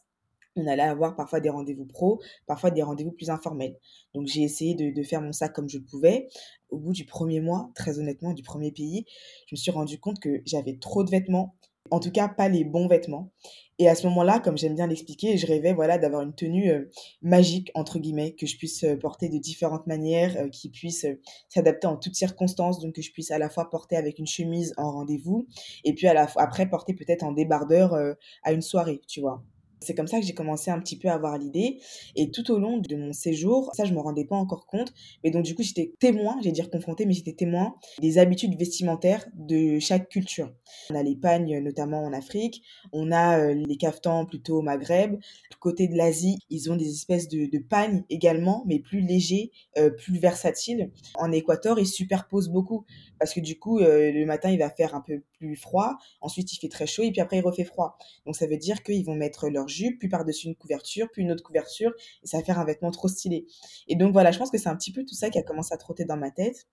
on 0.56 0.66
allait 0.66 0.82
avoir 0.82 1.16
parfois 1.16 1.40
des 1.40 1.50
rendez-vous 1.50 1.86
pro, 1.86 2.20
parfois 2.46 2.70
des 2.70 2.82
rendez-vous 2.82 3.12
plus 3.12 3.30
informels. 3.30 3.76
Donc 4.14 4.26
j'ai 4.26 4.42
essayé 4.42 4.74
de, 4.74 5.02
faire 5.02 5.20
mon 5.20 5.32
sac 5.32 5.52
comme 5.52 5.68
je 5.68 5.78
le 5.78 5.84
pouvais. 5.84 6.28
Au 6.70 6.78
bout 6.78 6.92
du 6.92 7.04
premier 7.04 7.40
mois, 7.40 7.70
très 7.74 7.98
honnêtement, 7.98 8.32
du 8.32 8.42
premier 8.42 8.72
pays, 8.72 9.04
je 9.46 9.54
me 9.54 9.56
suis 9.56 9.70
rendu 9.70 10.00
compte 10.00 10.18
que 10.18 10.42
j'avais 10.44 10.76
trop 10.78 11.04
de 11.04 11.10
vêtements, 11.10 11.54
en 11.90 12.00
tout 12.00 12.10
cas 12.10 12.28
pas 12.28 12.48
les 12.48 12.64
bons 12.64 12.88
vêtements. 12.88 13.30
Et 13.78 13.88
à 13.88 13.94
ce 13.94 14.06
moment-là, 14.06 14.40
comme 14.40 14.56
j'aime 14.56 14.74
bien 14.74 14.86
l'expliquer, 14.86 15.36
je 15.36 15.46
rêvais 15.46 15.74
voilà 15.74 15.98
d'avoir 15.98 16.22
une 16.22 16.34
tenue 16.34 16.70
euh, 16.70 16.90
magique 17.20 17.70
entre 17.74 17.98
guillemets 17.98 18.32
que 18.32 18.46
je 18.46 18.56
puisse 18.56 18.84
euh, 18.84 18.96
porter 18.96 19.28
de 19.28 19.36
différentes 19.36 19.86
manières, 19.86 20.34
euh, 20.38 20.48
qui 20.48 20.70
puisse 20.70 21.06
s'adapter 21.50 21.86
en 21.86 21.96
toutes 21.96 22.14
circonstances, 22.14 22.80
donc 22.80 22.94
que 22.94 23.02
je 23.02 23.12
puisse 23.12 23.30
à 23.30 23.38
la 23.38 23.50
fois 23.50 23.68
porter 23.68 23.96
avec 23.96 24.18
une 24.18 24.26
chemise 24.26 24.72
en 24.78 24.92
rendez-vous 24.92 25.46
et 25.84 25.94
puis 25.94 26.06
à 26.06 26.14
la 26.14 26.26
après 26.36 26.68
porter 26.68 26.94
peut-être 26.94 27.22
en 27.22 27.32
débardeur 27.32 27.94
à 28.42 28.52
une 28.52 28.62
soirée, 28.62 29.02
tu 29.06 29.20
vois. 29.20 29.42
C'est 29.80 29.94
comme 29.94 30.06
ça 30.06 30.18
que 30.18 30.26
j'ai 30.26 30.34
commencé 30.34 30.70
un 30.70 30.80
petit 30.80 30.98
peu 30.98 31.08
à 31.08 31.14
avoir 31.14 31.38
l'idée. 31.38 31.78
Et 32.14 32.30
tout 32.30 32.50
au 32.50 32.58
long 32.58 32.78
de 32.78 32.96
mon 32.96 33.12
séjour, 33.12 33.70
ça, 33.74 33.84
je 33.84 33.92
me 33.92 34.00
rendais 34.00 34.24
pas 34.24 34.36
encore 34.36 34.66
compte. 34.66 34.92
Mais 35.22 35.30
donc, 35.30 35.44
du 35.44 35.54
coup, 35.54 35.62
j'étais 35.62 35.92
témoin, 35.98 36.38
j'ai 36.42 36.52
dire 36.52 36.70
confronté, 36.70 37.06
mais 37.06 37.12
j'étais 37.12 37.34
témoin 37.34 37.76
des 38.00 38.18
habitudes 38.18 38.58
vestimentaires 38.58 39.26
de 39.34 39.78
chaque 39.78 40.08
culture. 40.08 40.52
On 40.90 40.94
a 40.94 41.02
les 41.02 41.16
pagnes, 41.16 41.58
notamment 41.60 42.02
en 42.04 42.12
Afrique. 42.12 42.62
On 42.92 43.12
a 43.12 43.38
euh, 43.38 43.54
les 43.54 43.76
caftans 43.76 44.26
plutôt 44.26 44.58
au 44.58 44.62
Maghreb. 44.62 45.16
Du 45.50 45.56
côté 45.58 45.88
de 45.88 45.96
l'Asie, 45.96 46.38
ils 46.50 46.70
ont 46.70 46.76
des 46.76 46.90
espèces 46.90 47.28
de, 47.28 47.46
de 47.46 47.58
pagnes 47.58 48.04
également, 48.10 48.64
mais 48.66 48.78
plus 48.78 49.00
légers, 49.00 49.50
euh, 49.78 49.90
plus 49.90 50.18
versatiles. 50.18 50.90
En 51.16 51.32
Équateur, 51.32 51.78
ils 51.78 51.86
superposent 51.86 52.48
beaucoup. 52.48 52.84
Parce 53.18 53.32
que 53.32 53.40
du 53.40 53.58
coup, 53.58 53.78
euh, 53.78 54.10
le 54.12 54.24
matin, 54.26 54.50
il 54.50 54.58
va 54.58 54.70
faire 54.70 54.94
un 54.94 55.00
peu 55.00 55.22
plus 55.38 55.56
froid. 55.56 55.96
Ensuite, 56.20 56.52
il 56.52 56.58
fait 56.58 56.68
très 56.68 56.86
chaud 56.86 57.02
et 57.02 57.10
puis 57.10 57.20
après, 57.20 57.38
il 57.38 57.42
refait 57.42 57.64
froid. 57.64 57.98
Donc, 58.24 58.36
ça 58.36 58.46
veut 58.46 58.56
dire 58.56 58.82
qu'ils 58.82 59.04
vont 59.04 59.14
mettre 59.14 59.48
leur 59.48 59.68
jupe, 59.68 59.98
puis 59.98 60.08
par-dessus 60.08 60.48
une 60.48 60.56
couverture, 60.56 61.08
puis 61.12 61.22
une 61.22 61.32
autre 61.32 61.42
couverture, 61.42 61.92
et 62.22 62.26
ça 62.26 62.38
va 62.38 62.44
faire 62.44 62.58
un 62.58 62.64
vêtement 62.64 62.90
trop 62.90 63.08
stylé. 63.08 63.46
Et 63.88 63.96
donc 63.96 64.12
voilà, 64.12 64.30
je 64.30 64.38
pense 64.38 64.50
que 64.50 64.58
c'est 64.58 64.68
un 64.68 64.76
petit 64.76 64.92
peu 64.92 65.04
tout 65.04 65.14
ça 65.14 65.30
qui 65.30 65.38
a 65.38 65.42
commencé 65.42 65.72
à 65.72 65.76
trotter 65.76 66.04
dans 66.04 66.16
ma 66.16 66.30
tête. 66.30 66.66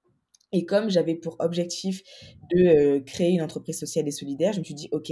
Et 0.53 0.65
comme 0.65 0.89
j'avais 0.91 1.15
pour 1.15 1.35
objectif 1.39 2.03
de 2.53 2.61
euh, 2.61 2.99
créer 2.99 3.31
une 3.31 3.41
entreprise 3.41 3.79
sociale 3.79 4.07
et 4.07 4.11
solidaire, 4.11 4.53
je 4.53 4.59
me 4.59 4.63
suis 4.63 4.75
dit, 4.75 4.87
OK, 4.91 5.11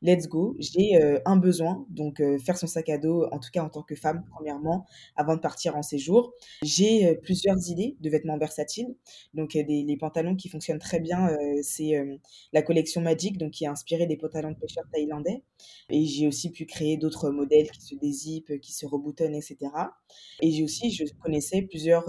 let's 0.00 0.28
go. 0.28 0.56
J'ai 0.58 0.96
euh, 0.96 1.20
un 1.26 1.36
besoin, 1.36 1.86
donc 1.90 2.20
euh, 2.20 2.38
faire 2.38 2.56
son 2.56 2.66
sac 2.66 2.88
à 2.88 2.96
dos, 2.96 3.26
en 3.30 3.38
tout 3.38 3.50
cas 3.52 3.62
en 3.62 3.68
tant 3.68 3.82
que 3.82 3.94
femme, 3.94 4.24
premièrement, 4.30 4.86
avant 5.14 5.36
de 5.36 5.40
partir 5.40 5.76
en 5.76 5.82
séjour. 5.82 6.32
J'ai 6.62 7.14
plusieurs 7.16 7.68
idées 7.68 7.96
de 8.00 8.08
vêtements 8.08 8.38
versatiles. 8.38 8.96
Donc, 9.34 9.52
des, 9.52 9.84
les 9.86 9.96
pantalons 9.98 10.36
qui 10.36 10.48
fonctionnent 10.48 10.78
très 10.78 11.00
bien, 11.00 11.28
c'est 11.62 11.92
la 12.52 12.62
collection 12.62 13.02
Magic, 13.02 13.36
donc 13.36 13.52
qui 13.52 13.64
est 13.64 13.68
inspirée 13.68 14.06
des 14.06 14.16
pantalons 14.16 14.52
de 14.52 14.56
pêcheurs 14.56 14.84
thaïlandais. 14.90 15.42
Et 15.90 16.06
j'ai 16.06 16.26
aussi 16.26 16.50
pu 16.50 16.64
créer 16.64 16.96
d'autres 16.96 17.30
modèles 17.30 17.70
qui 17.70 17.82
se 17.82 17.94
dézippent, 17.94 18.58
qui 18.60 18.72
se 18.72 18.86
reboutonnent, 18.86 19.34
etc. 19.34 19.58
Et 20.40 20.50
j'ai 20.50 20.64
aussi, 20.64 20.90
je 20.90 21.04
connaissais 21.22 21.62
plusieurs 21.62 22.08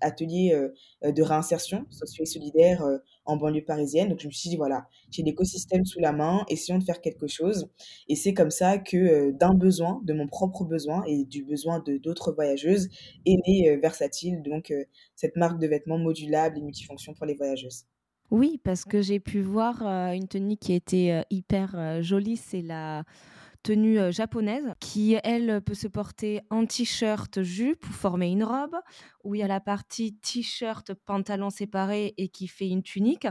ateliers 0.00 0.58
de 1.02 1.22
réinsertion 1.22 1.86
sociale 1.90 2.17
solidaire 2.24 2.82
euh, 2.82 2.98
en 3.24 3.36
banlieue 3.36 3.64
parisienne. 3.64 4.08
Donc 4.08 4.20
je 4.20 4.26
me 4.26 4.32
suis 4.32 4.50
dit, 4.50 4.56
voilà, 4.56 4.86
j'ai 5.10 5.22
l'écosystème 5.22 5.84
sous 5.84 6.00
la 6.00 6.12
main, 6.12 6.44
essayons 6.48 6.78
de 6.78 6.84
faire 6.84 7.00
quelque 7.00 7.26
chose. 7.26 7.68
Et 8.08 8.16
c'est 8.16 8.34
comme 8.34 8.50
ça 8.50 8.78
que 8.78 8.96
euh, 8.96 9.32
d'un 9.32 9.54
besoin, 9.54 10.00
de 10.04 10.12
mon 10.12 10.26
propre 10.26 10.64
besoin 10.64 11.04
et 11.06 11.24
du 11.24 11.44
besoin 11.44 11.80
de 11.80 11.96
d'autres 11.96 12.32
voyageuses, 12.32 12.88
est 13.26 13.36
né 13.46 13.70
euh, 13.70 13.78
Versatile, 13.80 14.42
donc 14.42 14.72
cette 15.14 15.36
marque 15.36 15.60
de 15.60 15.66
vêtements 15.66 15.98
modulable 15.98 16.58
et 16.58 16.60
multifonction 16.60 17.14
pour 17.14 17.26
les 17.26 17.34
voyageuses. 17.34 17.84
Oui, 18.30 18.60
parce 18.62 18.84
que 18.84 19.00
j'ai 19.00 19.20
pu 19.20 19.40
voir 19.40 19.82
une 19.82 20.28
tenue 20.28 20.56
qui 20.56 20.74
était 20.74 21.24
hyper 21.30 22.02
jolie, 22.02 22.36
c'est 22.36 22.60
la 22.60 23.04
tenue 23.62 23.98
euh, 23.98 24.10
japonaise 24.10 24.74
qui, 24.80 25.16
elle, 25.24 25.60
peut 25.62 25.74
se 25.74 25.88
porter 25.88 26.40
en 26.50 26.66
t-shirt, 26.66 27.42
jupe 27.42 27.80
pour 27.80 27.94
former 27.94 28.30
une 28.30 28.44
robe, 28.44 28.76
où 29.24 29.34
il 29.34 29.38
y 29.38 29.42
a 29.42 29.48
la 29.48 29.60
partie 29.60 30.14
t-shirt, 30.16 30.94
pantalon 30.94 31.50
séparé 31.50 32.14
et 32.16 32.28
qui 32.28 32.48
fait 32.48 32.68
une 32.68 32.82
tunique. 32.82 33.26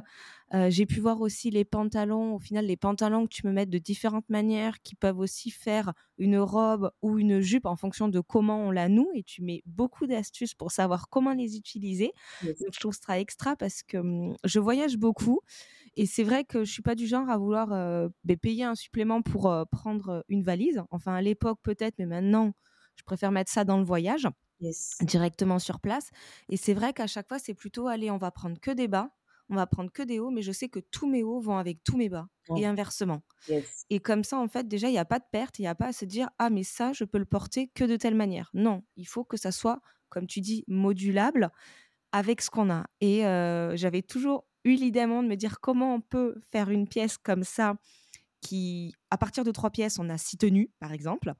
Euh, 0.53 0.69
j'ai 0.69 0.85
pu 0.85 0.99
voir 0.99 1.19
aussi 1.21 1.49
les 1.49 1.65
pantalons, 1.65 2.35
au 2.35 2.39
final, 2.39 2.65
les 2.65 2.77
pantalons 2.77 3.25
que 3.25 3.33
tu 3.33 3.41
peux 3.41 3.51
mettre 3.51 3.71
de 3.71 3.77
différentes 3.77 4.29
manières, 4.29 4.81
qui 4.81 4.95
peuvent 4.95 5.19
aussi 5.19 5.51
faire 5.51 5.93
une 6.17 6.37
robe 6.37 6.91
ou 7.01 7.19
une 7.19 7.41
jupe 7.41 7.65
en 7.65 7.75
fonction 7.75 8.07
de 8.07 8.19
comment 8.19 8.67
on 8.67 8.71
la 8.71 8.89
noue. 8.89 9.09
Et 9.13 9.23
tu 9.23 9.43
mets 9.43 9.61
beaucoup 9.65 10.07
d'astuces 10.07 10.53
pour 10.53 10.71
savoir 10.71 11.09
comment 11.09 11.33
les 11.33 11.57
utiliser. 11.57 12.13
je 12.41 12.79
trouve 12.79 12.95
ça 12.95 13.19
extra 13.19 13.55
parce 13.55 13.83
que 13.83 13.97
hum, 13.97 14.35
je 14.43 14.59
voyage 14.59 14.97
beaucoup. 14.97 15.41
Et 15.97 16.05
c'est 16.05 16.23
vrai 16.23 16.45
que 16.45 16.63
je 16.63 16.71
suis 16.71 16.83
pas 16.83 16.95
du 16.95 17.07
genre 17.07 17.29
à 17.29 17.37
vouloir 17.37 17.73
euh, 17.73 18.07
ben, 18.23 18.37
payer 18.37 18.63
un 18.63 18.75
supplément 18.75 19.21
pour 19.21 19.51
euh, 19.51 19.65
prendre 19.65 20.23
une 20.29 20.43
valise. 20.43 20.83
Enfin, 20.91 21.15
à 21.15 21.21
l'époque 21.21 21.59
peut-être, 21.63 21.95
mais 21.97 22.05
maintenant, 22.05 22.53
je 22.95 23.03
préfère 23.03 23.31
mettre 23.31 23.51
ça 23.51 23.65
dans 23.65 23.77
le 23.77 23.83
voyage. 23.83 24.27
directement 25.01 25.59
sur 25.59 25.79
place. 25.79 26.09
Et 26.49 26.57
c'est 26.57 26.73
vrai 26.73 26.93
qu'à 26.93 27.07
chaque 27.07 27.27
fois, 27.27 27.39
c'est 27.39 27.53
plutôt, 27.53 27.87
allez, 27.87 28.09
on 28.11 28.17
va 28.17 28.31
prendre 28.31 28.59
que 28.59 28.71
des 28.71 28.87
bas, 28.87 29.09
on 29.49 29.55
va 29.55 29.65
prendre 29.65 29.91
que 29.91 30.03
des 30.03 30.19
hauts, 30.19 30.31
mais 30.31 30.41
je 30.41 30.51
sais 30.51 30.67
que 30.69 30.79
tous 30.79 31.07
mes 31.07 31.23
hauts 31.23 31.39
vont 31.39 31.57
avec 31.57 31.83
tous 31.83 31.97
mes 31.97 32.09
bas 32.09 32.27
et 32.55 32.65
inversement. 32.65 33.21
Et 33.89 33.99
comme 33.99 34.23
ça, 34.23 34.37
en 34.37 34.47
fait, 34.47 34.67
déjà, 34.67 34.89
il 34.89 34.93
n'y 34.93 34.97
a 34.97 35.05
pas 35.05 35.19
de 35.19 35.25
perte, 35.31 35.59
il 35.59 35.63
n'y 35.63 35.67
a 35.67 35.75
pas 35.75 35.87
à 35.87 35.93
se 35.93 36.05
dire, 36.05 36.29
ah, 36.37 36.49
mais 36.49 36.63
ça, 36.63 36.91
je 36.93 37.05
peux 37.05 37.17
le 37.17 37.25
porter 37.25 37.69
que 37.73 37.83
de 37.83 37.95
telle 37.95 38.15
manière. 38.15 38.49
Non, 38.53 38.83
il 38.97 39.07
faut 39.07 39.23
que 39.23 39.37
ça 39.37 39.51
soit, 39.51 39.79
comme 40.09 40.27
tu 40.27 40.41
dis, 40.41 40.63
modulable 40.67 41.51
avec 42.11 42.41
ce 42.41 42.49
qu'on 42.49 42.69
a. 42.69 42.85
Et 42.99 43.25
euh, 43.25 43.75
j'avais 43.75 44.01
toujours 44.01 44.46
eu 44.67 44.75
l'idée 44.75 45.01
de 45.01 45.27
me 45.27 45.35
dire 45.35 45.59
comment 45.59 45.95
on 45.95 46.01
peut 46.01 46.35
faire 46.51 46.69
une 46.69 46.87
pièce 46.87 47.17
comme 47.17 47.43
ça, 47.43 47.75
qui, 48.41 48.93
à 49.09 49.17
partir 49.17 49.43
de 49.43 49.51
trois 49.51 49.71
pièces, 49.71 49.97
on 49.99 50.09
a 50.09 50.17
six 50.17 50.37
tenues, 50.37 50.69
par 50.79 50.91
exemple. 50.93 51.33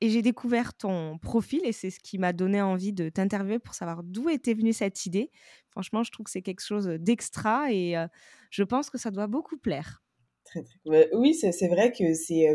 Et 0.00 0.10
j'ai 0.10 0.22
découvert 0.22 0.74
ton 0.74 1.18
profil 1.18 1.60
et 1.64 1.72
c'est 1.72 1.90
ce 1.90 1.98
qui 1.98 2.18
m'a 2.18 2.32
donné 2.32 2.62
envie 2.62 2.92
de 2.92 3.08
t'interviewer 3.08 3.58
pour 3.58 3.74
savoir 3.74 4.04
d'où 4.04 4.28
était 4.28 4.54
venue 4.54 4.72
cette 4.72 5.06
idée. 5.06 5.32
Franchement, 5.70 6.04
je 6.04 6.12
trouve 6.12 6.24
que 6.24 6.30
c'est 6.30 6.42
quelque 6.42 6.64
chose 6.64 6.86
d'extra 6.86 7.72
et 7.72 7.96
je 8.50 8.62
pense 8.62 8.90
que 8.90 8.98
ça 8.98 9.10
doit 9.10 9.26
beaucoup 9.26 9.58
plaire. 9.58 10.04
Très, 10.44 10.62
très... 10.62 11.10
Oui, 11.14 11.34
c'est 11.34 11.66
vrai 11.66 11.90
que 11.90 12.14
c'est 12.14 12.46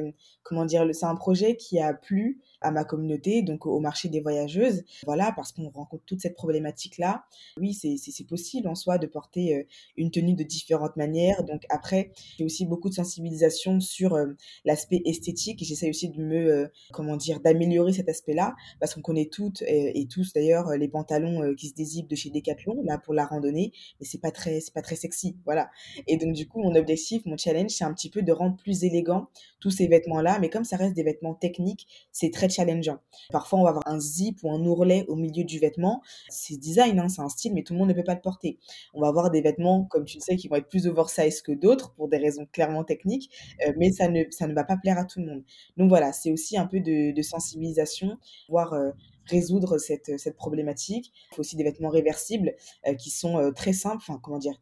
comment 0.43 0.63
dire, 0.63 0.88
c'est 0.93 1.05
un 1.05 1.15
projet 1.15 1.58
qui 1.58 1.82
a 1.82 1.93
plu 1.93 2.41
à 2.63 2.72
ma 2.72 2.84
communauté, 2.84 3.41
donc 3.41 3.65
au 3.65 3.79
marché 3.79 4.10
des 4.10 4.22
voyageuses. 4.22 4.84
Voilà, 5.05 5.32
parce 5.36 5.51
qu'on 5.51 5.70
rencontre 5.70 6.03
toute 6.05 6.22
cette 6.22 6.36
problématique-là. 6.36 7.25
Oui, 7.58 7.74
c'est 7.74 8.27
possible 8.27 8.67
en 8.67 8.75
soi 8.75 8.98
de 8.98 9.08
porter 9.08 9.55
euh, 9.55 9.63
une 9.98 10.12
tenue 10.12 10.34
de 10.34 10.43
différentes 10.43 10.96
manières. 10.96 11.43
Donc 11.43 11.63
après, 11.70 12.12
j'ai 12.38 12.46
aussi 12.46 12.65
beaucoup 12.65 12.89
de 12.89 12.93
sensibilisation 12.93 13.79
sur 13.79 14.15
euh, 14.15 14.27
l'aspect 14.65 15.01
esthétique 15.05 15.62
et 15.62 15.65
j'essaie 15.65 15.89
aussi 15.89 16.10
de 16.10 16.22
me, 16.22 16.36
euh, 16.36 16.67
comment 16.91 17.17
dire, 17.17 17.39
d'améliorer 17.39 17.93
cet 17.93 18.10
aspect-là 18.10 18.55
parce 18.79 18.93
qu'on 18.96 19.01
connaît 19.01 19.29
toutes 19.32 19.62
et, 19.67 20.08
tous 20.10 20.34
d'ailleurs 20.34 20.72
les 20.75 20.88
pantalons 20.88 21.55
qui 21.55 21.70
se 21.70 21.74
dézippent 21.74 22.10
de 22.10 22.15
chez 22.15 22.29
Decathlon, 22.29 22.84
là 22.84 22.98
pour 22.98 23.13
la 23.13 23.25
randonnée, 23.25 23.72
mais 24.00 24.05
c'est 24.05 24.20
pas 24.20 24.32
très, 24.32 24.60
c'est 24.60 24.74
pas 24.74 24.82
très 24.82 24.96
sexy. 24.96 25.38
Voilà. 25.46 25.70
Et 26.08 26.17
donc 26.17 26.34
du 26.34 26.48
coup, 26.48 26.62
mon 26.62 26.75
objectif, 26.75 27.25
mon 27.25 27.38
challenge, 27.38 27.72
c'est 27.72 27.86
un 27.86 27.93
petit 27.93 28.10
peu 28.10 28.22
de 28.22 28.32
rendre 28.32 28.58
plus 28.58 28.84
élégant 28.84 29.27
tous 29.60 29.72
ces 29.72 29.88
vêtements-là, 29.88 30.39
mais 30.39 30.50
comme 30.50 30.65
ça 30.65 30.75
reste 30.75 30.96
des 30.96 31.03
vêtements 31.03 31.34
techniques, 31.34 31.88
c'est 32.12 32.32
très 32.32 32.50
challengeant. 32.54 33.00
Parfois, 33.32 33.60
on 33.60 33.64
va 33.64 33.70
avoir 33.70 33.88
un 33.88 34.00
zip 34.00 34.40
ou 34.44 34.52
un 34.52 34.64
ourlet 34.66 35.06
au 35.08 35.16
milieu 35.16 35.44
du 35.44 35.60
vêtement. 35.60 36.02
C'est 36.30 36.58
design, 36.58 37.00
hein, 37.00 37.10
c'est 37.10 37.22
un 37.22 37.30
style, 37.30 37.54
mais 37.54 37.64
tout 37.64 37.74
le 37.74 37.80
monde 37.80 37.90
ne 37.90 37.94
peut 37.94 38.04
pas 38.04 38.16
le 38.16 38.22
porter. 38.22 38.60
On 38.94 39.02
va 39.02 39.08
avoir 39.08 39.32
des 39.32 39.42
vêtements, 39.42 39.86
comme 39.86 40.06
tu 40.06 40.18
le 40.18 40.22
sais, 40.22 40.36
qui 40.36 40.48
vont 40.48 40.56
être 40.56 40.70
plus 40.70 40.88
oversize 40.88 41.42
que 41.42 41.52
d'autres 41.52 41.94
pour 41.94 42.08
des 42.08 42.18
raisons 42.18 42.46
clairement 42.52 42.84
techniques, 42.84 43.30
euh, 43.66 43.74
mais 43.78 43.92
ça 43.92 44.08
ne, 44.08 44.24
ça 44.30 44.48
ne 44.48 44.54
va 44.54 44.64
pas 44.64 44.78
plaire 44.78 44.98
à 44.98 45.06
tout 45.06 45.20
le 45.20 45.28
monde. 45.28 45.44
Donc 45.78 45.90
voilà, 45.90 46.14
c'est 46.14 46.32
aussi 46.32 46.58
un 46.58 46.68
peu 46.68 46.80
de, 46.80 47.22
sensibilisation, 47.22 48.18
voire 48.50 48.74
euh, 48.74 48.92
résoudre 49.28 49.78
cette, 49.78 50.20
cette 50.20 50.36
problématique. 50.36 51.14
Il 51.32 51.36
faut 51.36 51.42
aussi 51.42 51.56
des 51.56 51.64
vêtements 51.64 51.90
réversibles 51.90 52.54
euh, 52.88 52.94
qui 52.96 53.10
sont 53.10 53.52
très 53.56 53.74
simples, 53.74 54.04
enfin 54.08 54.20
comment 54.22 54.40
dire, 54.40 54.60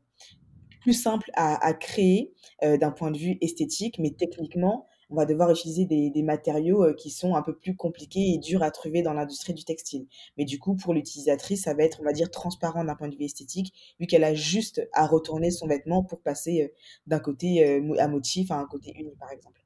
plus 0.81 0.93
simples 0.93 1.29
à 1.35 1.73
créer 1.75 2.33
d'un 2.63 2.89
point 2.89 3.11
de 3.11 3.17
vue 3.17 3.37
esthétique, 3.39 3.99
mais 3.99 4.09
techniquement, 4.09 4.87
on 5.11 5.15
va 5.15 5.25
devoir 5.25 5.51
utiliser 5.51 5.85
des, 5.85 6.23
matériaux 6.23 6.83
euh, 6.83 6.93
qui 6.93 7.09
sont 7.09 7.35
un 7.35 7.41
peu 7.41 7.55
plus 7.55 7.75
compliqués 7.75 8.33
et 8.33 8.37
durs 8.37 8.63
à 8.63 8.71
trouver 8.71 9.01
dans 9.01 9.13
l'industrie 9.13 9.53
du 9.53 9.65
textile. 9.65 10.07
Mais 10.37 10.45
du 10.45 10.57
coup, 10.57 10.75
pour 10.75 10.93
l'utilisatrice, 10.93 11.63
ça 11.63 11.73
va 11.73 11.83
être, 11.83 11.99
on 12.01 12.03
va 12.05 12.13
dire, 12.13 12.31
transparent 12.31 12.83
d'un 12.83 12.95
point 12.95 13.09
de 13.09 13.15
vue 13.15 13.25
esthétique, 13.25 13.73
vu 13.99 14.07
qu'elle 14.07 14.23
a 14.23 14.33
juste 14.33 14.87
à 14.93 15.05
retourner 15.05 15.51
son 15.51 15.67
vêtement 15.67 16.03
pour 16.03 16.21
passer 16.21 16.63
euh, 16.63 16.67
d'un 17.07 17.19
côté 17.19 17.67
euh, 17.67 17.95
à 17.99 18.07
motif 18.07 18.51
à 18.51 18.55
un 18.55 18.65
côté 18.65 18.93
uni, 18.97 19.13
par 19.19 19.31
exemple. 19.31 19.60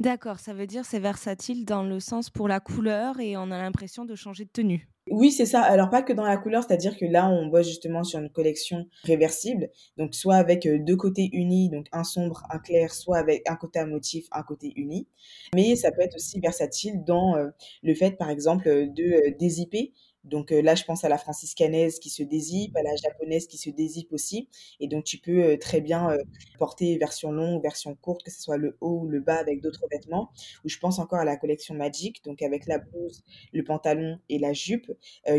D'accord, 0.00 0.38
ça 0.40 0.54
veut 0.54 0.66
dire 0.66 0.84
c'est 0.84 0.98
versatile 0.98 1.64
dans 1.64 1.82
le 1.82 2.00
sens 2.00 2.30
pour 2.30 2.48
la 2.48 2.60
couleur 2.60 3.20
et 3.20 3.36
on 3.36 3.50
a 3.50 3.58
l'impression 3.58 4.04
de 4.04 4.14
changer 4.14 4.44
de 4.44 4.50
tenue. 4.50 4.88
Oui, 5.10 5.30
c'est 5.30 5.44
ça. 5.44 5.60
Alors 5.60 5.90
pas 5.90 6.02
que 6.02 6.14
dans 6.14 6.24
la 6.24 6.38
couleur, 6.38 6.64
c'est-à-dire 6.66 6.96
que 6.96 7.04
là, 7.04 7.28
on 7.28 7.46
bosse 7.48 7.68
justement 7.68 8.04
sur 8.04 8.20
une 8.20 8.30
collection 8.30 8.86
réversible, 9.02 9.68
donc 9.98 10.14
soit 10.14 10.36
avec 10.36 10.64
euh, 10.64 10.78
deux 10.78 10.96
côtés 10.96 11.28
unis, 11.32 11.68
donc 11.68 11.88
un 11.92 12.04
sombre, 12.04 12.44
un 12.48 12.58
clair, 12.58 12.90
soit 12.94 13.18
avec 13.18 13.42
un 13.46 13.56
côté 13.56 13.78
à 13.80 13.86
motif, 13.86 14.26
un 14.32 14.42
côté 14.42 14.72
uni. 14.76 15.06
Mais 15.54 15.76
ça 15.76 15.92
peut 15.92 16.00
être 16.00 16.16
aussi 16.16 16.40
versatile 16.40 17.04
dans 17.04 17.36
euh, 17.36 17.48
le 17.82 17.94
fait, 17.94 18.12
par 18.12 18.30
exemple, 18.30 18.64
de 18.64 19.02
euh, 19.02 19.34
dézipper 19.38 19.92
Donc 20.24 20.50
là, 20.50 20.74
je 20.74 20.84
pense 20.84 21.04
à 21.04 21.08
la 21.08 21.18
franciscanaise 21.18 21.98
qui 21.98 22.10
se 22.10 22.22
dézippe, 22.22 22.76
à 22.76 22.82
la 22.82 22.96
japonaise 22.96 23.46
qui 23.46 23.58
se 23.58 23.70
dézippe 23.70 24.12
aussi. 24.12 24.48
Et 24.80 24.88
donc, 24.88 25.04
tu 25.04 25.18
peux 25.18 25.58
très 25.58 25.80
bien 25.80 26.16
porter 26.58 26.96
version 26.98 27.30
longue, 27.30 27.62
version 27.62 27.94
courte, 27.94 28.22
que 28.22 28.30
ce 28.30 28.40
soit 28.40 28.56
le 28.56 28.76
haut 28.80 29.00
ou 29.02 29.08
le 29.08 29.20
bas 29.20 29.36
avec 29.36 29.60
d'autres 29.60 29.86
vêtements. 29.90 30.30
Ou 30.64 30.68
je 30.68 30.78
pense 30.78 30.98
encore 30.98 31.18
à 31.18 31.24
la 31.24 31.36
collection 31.36 31.74
Magic, 31.74 32.24
donc 32.24 32.42
avec 32.42 32.66
la 32.66 32.78
blouse, 32.78 33.22
le 33.52 33.62
pantalon 33.64 34.18
et 34.28 34.38
la 34.38 34.52
jupe, 34.52 34.90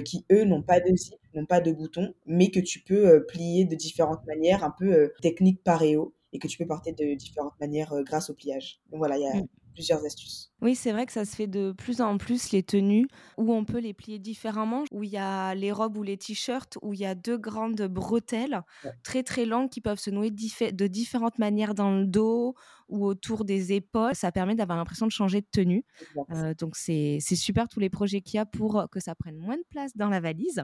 qui 0.06 0.26
eux 0.32 0.44
n'ont 0.44 0.62
pas 0.62 0.80
de 0.80 0.96
zip, 0.96 1.20
n'ont 1.34 1.46
pas 1.46 1.62
de 1.62 1.72
bouton, 1.72 2.14
mais 2.26 2.52
que 2.52 2.60
tu 2.60 2.80
peux 2.82 3.26
plier 3.26 3.66
de 3.66 3.76
différentes 3.76 4.26
manières, 4.28 4.64
un 4.64 4.74
peu 4.78 5.12
technique 5.22 5.64
paréo, 5.64 6.14
et 6.32 6.40
que 6.40 6.48
tu 6.48 6.58
peux 6.58 6.68
porter 6.68 6.92
de 6.92 7.16
différentes 7.16 7.60
manières 7.60 7.94
grâce 8.04 8.30
au 8.30 8.34
pliage. 8.34 8.82
Donc 8.92 9.00
voilà, 9.00 9.18
il 9.18 9.24
y 9.24 9.28
a 9.28 9.36
mmh 9.36 9.48
plusieurs 9.76 10.04
astuces. 10.06 10.52
Oui, 10.62 10.74
c'est 10.74 10.94
vrai 10.94 11.06
que 11.06 11.12
ça 11.12 11.26
se 11.26 11.36
fait 11.36 11.48
de 11.48 11.74
plus 11.78 12.00
en 12.00 12.18
plus 12.18 12.52
les 12.52 12.64
tenues 12.64 13.08
où 13.38 13.54
on 13.54 13.66
peut 13.66 13.80
les 13.80 13.94
plier 13.94 14.20
différemment, 14.20 14.86
où 14.90 15.04
il 15.04 15.10
y 15.10 15.18
a 15.18 15.54
les 15.54 15.72
robes 15.72 15.98
ou 15.98 16.04
les 16.04 16.18
t-shirts 16.18 16.78
où 16.82 16.94
il 16.94 17.02
y 17.02 17.06
a 17.06 17.14
deux 17.14 17.38
grandes 17.38 17.82
bretelles 17.84 18.62
très 19.04 19.22
très 19.22 19.46
longues 19.46 19.70
qui 19.70 19.82
peuvent 19.82 20.00
se 20.00 20.10
nouer 20.10 20.32
de 20.32 20.88
différentes 20.88 21.40
manières 21.40 21.76
dans 21.76 21.92
le 21.92 22.06
dos 22.08 22.56
ou 22.88 23.06
autour 23.06 23.44
des 23.44 23.74
épaules. 23.74 24.16
Ça 24.16 24.32
permet 24.32 24.56
d'avoir 24.56 24.78
l'impression 24.78 25.06
de 25.06 25.12
changer 25.12 25.42
de 25.42 25.48
tenue. 25.52 25.84
Euh, 26.32 26.54
donc 26.54 26.78
c'est 26.78 27.20
super 27.20 27.68
tous 27.68 27.82
les 27.82 27.90
projets 27.90 28.22
qu'il 28.22 28.38
y 28.38 28.40
a 28.40 28.46
pour 28.46 28.88
que 28.90 29.02
ça 29.02 29.14
prenne 29.14 29.38
moins 29.38 29.58
de 29.58 29.66
place 29.70 29.92
dans 29.96 30.10
la 30.10 30.22
valise. 30.22 30.64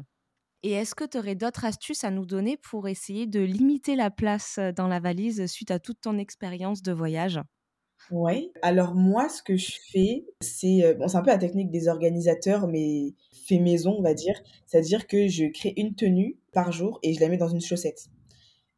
Et 0.64 0.72
est-ce 0.72 0.96
que 0.96 1.04
tu 1.06 1.18
aurais 1.20 1.36
d'autres 1.36 1.66
astuces 1.66 2.04
à 2.04 2.12
nous 2.12 2.26
donner 2.26 2.58
pour 2.58 2.88
essayer 2.88 3.28
de 3.28 3.42
limiter 3.42 3.96
la 3.96 4.12
place 4.12 4.60
dans 4.76 4.88
la 4.88 5.00
valise 5.00 5.46
suite 5.48 5.72
à 5.72 5.80
toute 5.80 6.02
ton 6.02 6.18
expérience 6.18 6.82
de 6.84 6.92
voyage? 6.94 7.40
Ouais. 8.10 8.52
Alors 8.62 8.94
moi, 8.94 9.30
ce 9.30 9.42
que 9.42 9.56
je 9.56 9.72
fais, 9.92 10.26
c'est 10.42 10.84
euh, 10.84 10.94
bon, 10.96 11.08
c'est 11.08 11.18
un 11.18 11.22
peu 11.22 11.30
la 11.30 11.38
technique 11.38 11.72
des 11.72 11.88
organisateurs, 11.88 12.68
mais 12.68 13.14
fait 13.48 13.60
maison, 13.60 13.96
on 13.98 14.02
va 14.02 14.14
dire. 14.14 14.42
C'est-à-dire 14.66 15.08
que 15.08 15.28
je 15.28 15.46
crée 15.46 15.74
une 15.78 15.96
tenue 15.96 16.38
par 16.52 16.72
jour 16.72 17.00
et 17.04 17.14
je 17.14 17.22
la 17.22 17.30
mets 17.30 17.38
dans 17.38 17.48
une 17.48 17.62
chaussette. 17.62 18.08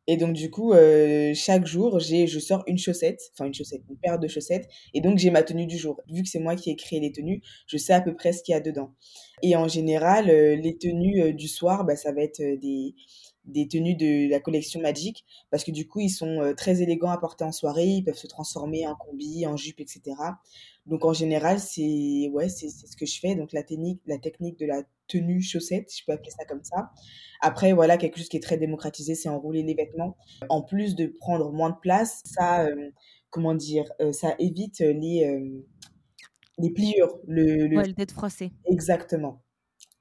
Et 0.05 0.17
donc 0.17 0.33
du 0.33 0.51
coup, 0.51 0.73
euh, 0.73 1.33
chaque 1.33 1.65
jour, 1.65 1.99
j'ai, 1.99 2.27
je 2.27 2.37
sors 2.39 2.63
une 2.67 2.77
chaussette, 2.77 3.21
enfin 3.33 3.45
une 3.45 3.53
chaussette, 3.53 3.81
une 3.89 3.95
paire 3.97 4.19
de 4.19 4.27
chaussettes, 4.27 4.67
et 4.93 4.99
donc 4.99 5.17
j'ai 5.17 5.31
ma 5.31 5.43
tenue 5.43 5.65
du 5.65 5.77
jour. 5.77 6.01
Vu 6.09 6.23
que 6.23 6.29
c'est 6.29 6.39
moi 6.39 6.55
qui 6.55 6.69
ai 6.71 6.75
créé 6.75 6.99
les 6.99 7.11
tenues, 7.13 7.41
je 7.67 7.77
sais 7.77 7.93
à 7.93 8.01
peu 8.01 8.13
près 8.13 8.33
ce 8.33 8.43
qu'il 8.43 8.51
y 8.53 8.55
a 8.55 8.59
dedans. 8.59 8.93
Et 9.41 9.55
en 9.55 9.67
général, 9.69 10.29
euh, 10.29 10.55
les 10.57 10.77
tenues 10.77 11.33
du 11.33 11.47
soir, 11.47 11.85
bah, 11.85 11.95
ça 11.95 12.11
va 12.11 12.21
être 12.21 12.41
des 12.41 12.95
des 13.45 13.67
tenues 13.67 13.95
de 13.95 14.29
la 14.29 14.39
collection 14.39 14.81
Magic 14.81 15.25
parce 15.51 15.63
que 15.63 15.71
du 15.71 15.88
coup 15.88 16.00
ils 16.00 16.09
sont 16.09 16.41
euh, 16.41 16.53
très 16.53 16.81
élégants 16.81 17.09
à 17.09 17.17
porter 17.17 17.43
en 17.43 17.51
soirée, 17.51 17.85
ils 17.85 18.03
peuvent 18.03 18.17
se 18.17 18.27
transformer 18.27 18.88
en 18.88 18.95
combi, 18.95 19.45
en 19.45 19.57
jupe, 19.57 19.79
etc. 19.79 20.01
Donc 20.85 21.05
en 21.05 21.13
général 21.13 21.59
c'est 21.59 22.29
ouais 22.31 22.50
c'est 22.50 22.69
ce 22.69 22.95
que 22.95 23.05
je 23.05 23.19
fais 23.19 23.35
donc 23.35 23.51
la 23.53 23.63
technique 23.63 24.01
la 24.05 24.17
technique 24.17 24.57
de 24.59 24.65
la 24.65 24.83
tenue 25.07 25.41
chaussette, 25.41 25.93
je 25.95 26.03
peux 26.05 26.13
appeler 26.13 26.31
ça 26.31 26.45
comme 26.45 26.63
ça. 26.63 26.91
Après 27.41 27.73
voilà 27.73 27.97
quelque 27.97 28.17
chose 28.17 28.29
qui 28.29 28.38
est 28.38 28.43
très 28.43 28.57
démocratisé, 28.57 29.15
c'est 29.15 29.29
enrouler 29.29 29.63
les 29.63 29.73
vêtements. 29.73 30.15
En 30.50 30.62
plus 30.62 30.95
de 30.95 31.07
prendre 31.07 31.51
moins 31.51 31.71
de 31.71 31.77
place, 31.81 32.21
ça 32.25 32.65
euh, 32.65 32.91
comment 33.29 33.55
dire, 33.55 33.91
euh, 34.00 34.12
ça 34.12 34.35
évite 34.39 34.79
les 34.79 35.41
les 36.59 36.69
pliures, 36.69 37.17
le, 37.27 37.67
le... 37.67 37.77
Ouais, 37.77 37.93
froissé. 38.12 38.51
Exactement. 38.69 39.41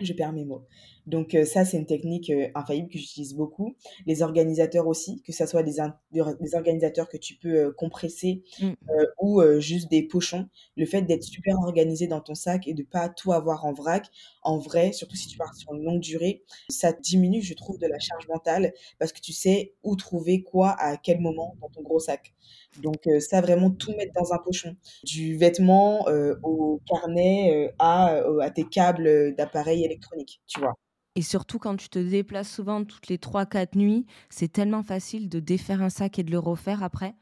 Je 0.00 0.12
perds 0.12 0.32
mes 0.32 0.44
mots. 0.44 0.66
Donc 1.06 1.36
ça, 1.44 1.64
c'est 1.64 1.76
une 1.76 1.86
technique 1.86 2.32
infaillible 2.54 2.88
que 2.88 2.98
j'utilise 2.98 3.34
beaucoup. 3.34 3.74
Les 4.06 4.22
organisateurs 4.22 4.86
aussi, 4.86 5.20
que 5.22 5.32
ce 5.32 5.46
soit 5.46 5.62
des, 5.62 5.76
des 6.12 6.54
organisateurs 6.54 7.08
que 7.08 7.16
tu 7.16 7.34
peux 7.34 7.72
compresser 7.72 8.42
mmh. 8.60 8.72
ou 9.20 9.42
juste 9.58 9.90
des 9.90 10.02
pochons. 10.02 10.48
Le 10.76 10.86
fait 10.86 11.02
d'être 11.02 11.24
super 11.24 11.58
organisé 11.58 12.06
dans 12.06 12.20
ton 12.20 12.34
sac 12.34 12.68
et 12.68 12.74
de 12.74 12.82
pas 12.82 13.08
tout 13.08 13.32
avoir 13.32 13.64
en 13.64 13.72
vrac, 13.72 14.06
en 14.42 14.58
vrai, 14.58 14.92
surtout 14.92 15.16
si 15.16 15.28
tu 15.28 15.36
pars 15.36 15.54
sur 15.54 15.74
une 15.74 15.82
longue 15.82 16.00
durée, 16.00 16.42
ça 16.68 16.92
diminue, 16.92 17.42
je 17.42 17.54
trouve, 17.54 17.78
de 17.78 17.86
la 17.86 17.98
charge 17.98 18.28
mentale 18.28 18.72
parce 18.98 19.12
que 19.12 19.20
tu 19.20 19.32
sais 19.32 19.74
où 19.82 19.96
trouver 19.96 20.42
quoi 20.42 20.70
à 20.78 20.96
quel 20.96 21.20
moment 21.20 21.56
dans 21.60 21.68
ton 21.68 21.82
gros 21.82 22.00
sac. 22.00 22.32
Donc 22.80 23.08
ça, 23.20 23.40
vraiment 23.40 23.70
tout 23.70 23.92
mettre 23.96 24.12
dans 24.14 24.32
un 24.32 24.38
pochon. 24.38 24.76
Du 25.04 25.36
vêtement 25.36 26.06
au 26.42 26.80
carnet 26.86 27.72
à, 27.78 28.22
à 28.40 28.50
tes 28.50 28.64
câbles 28.64 29.34
d'appareils 29.34 29.84
électroniques, 29.84 30.40
tu 30.46 30.60
vois. 30.60 30.74
Et 31.14 31.22
surtout 31.22 31.58
quand 31.58 31.76
tu 31.76 31.90
te 31.90 31.98
déplaces 31.98 32.50
souvent 32.50 32.84
toutes 32.84 33.08
les 33.08 33.18
3-4 33.18 33.76
nuits, 33.76 34.06
c'est 34.30 34.50
tellement 34.50 34.82
facile 34.82 35.28
de 35.28 35.40
défaire 35.40 35.82
un 35.82 35.90
sac 35.90 36.18
et 36.18 36.22
de 36.22 36.30
le 36.30 36.38
refaire 36.38 36.82
après. 36.82 37.14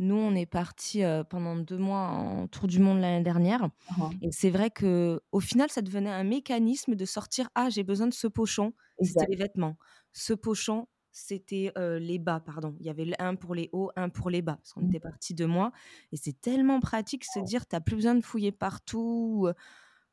Nous, 0.00 0.16
on 0.16 0.34
est 0.34 0.46
parti 0.46 1.02
pendant 1.30 1.54
deux 1.56 1.78
mois 1.78 2.08
en 2.08 2.48
tour 2.48 2.66
du 2.66 2.80
monde 2.80 3.00
l'année 3.00 3.22
dernière. 3.22 3.66
Mmh 3.66 4.02
et 4.22 4.32
c'est 4.32 4.50
vrai 4.50 4.70
que 4.70 5.20
au 5.30 5.40
final, 5.40 5.70
ça 5.70 5.80
devenait 5.80 6.10
un 6.10 6.24
mécanisme 6.24 6.96
de 6.96 7.04
sortir 7.04 7.48
Ah, 7.54 7.70
j'ai 7.70 7.84
besoin 7.84 8.08
de 8.08 8.14
ce 8.14 8.26
pochon. 8.26 8.72
C'était 9.00 9.26
les 9.28 9.36
vêtements. 9.36 9.76
Ce 10.12 10.32
pochon, 10.32 10.88
c'était 11.12 11.72
les 11.76 12.18
bas, 12.18 12.40
pardon. 12.40 12.74
Il 12.80 12.86
y 12.86 12.90
avait 12.90 13.10
un 13.20 13.36
pour 13.36 13.54
les 13.54 13.70
hauts, 13.72 13.90
un 13.94 14.08
pour 14.08 14.28
les 14.28 14.42
bas, 14.42 14.56
parce 14.56 14.72
qu'on 14.72 14.82
mmh. 14.82 14.88
était 14.88 15.00
parti 15.00 15.34
deux 15.34 15.46
mois. 15.46 15.70
Et 16.10 16.16
c'est 16.16 16.40
tellement 16.40 16.80
pratique 16.80 17.24
se 17.24 17.38
dire, 17.40 17.66
tu 17.66 17.76
n'as 17.76 17.80
plus 17.80 17.96
besoin 17.96 18.16
de 18.16 18.24
fouiller 18.24 18.52
partout 18.52 19.48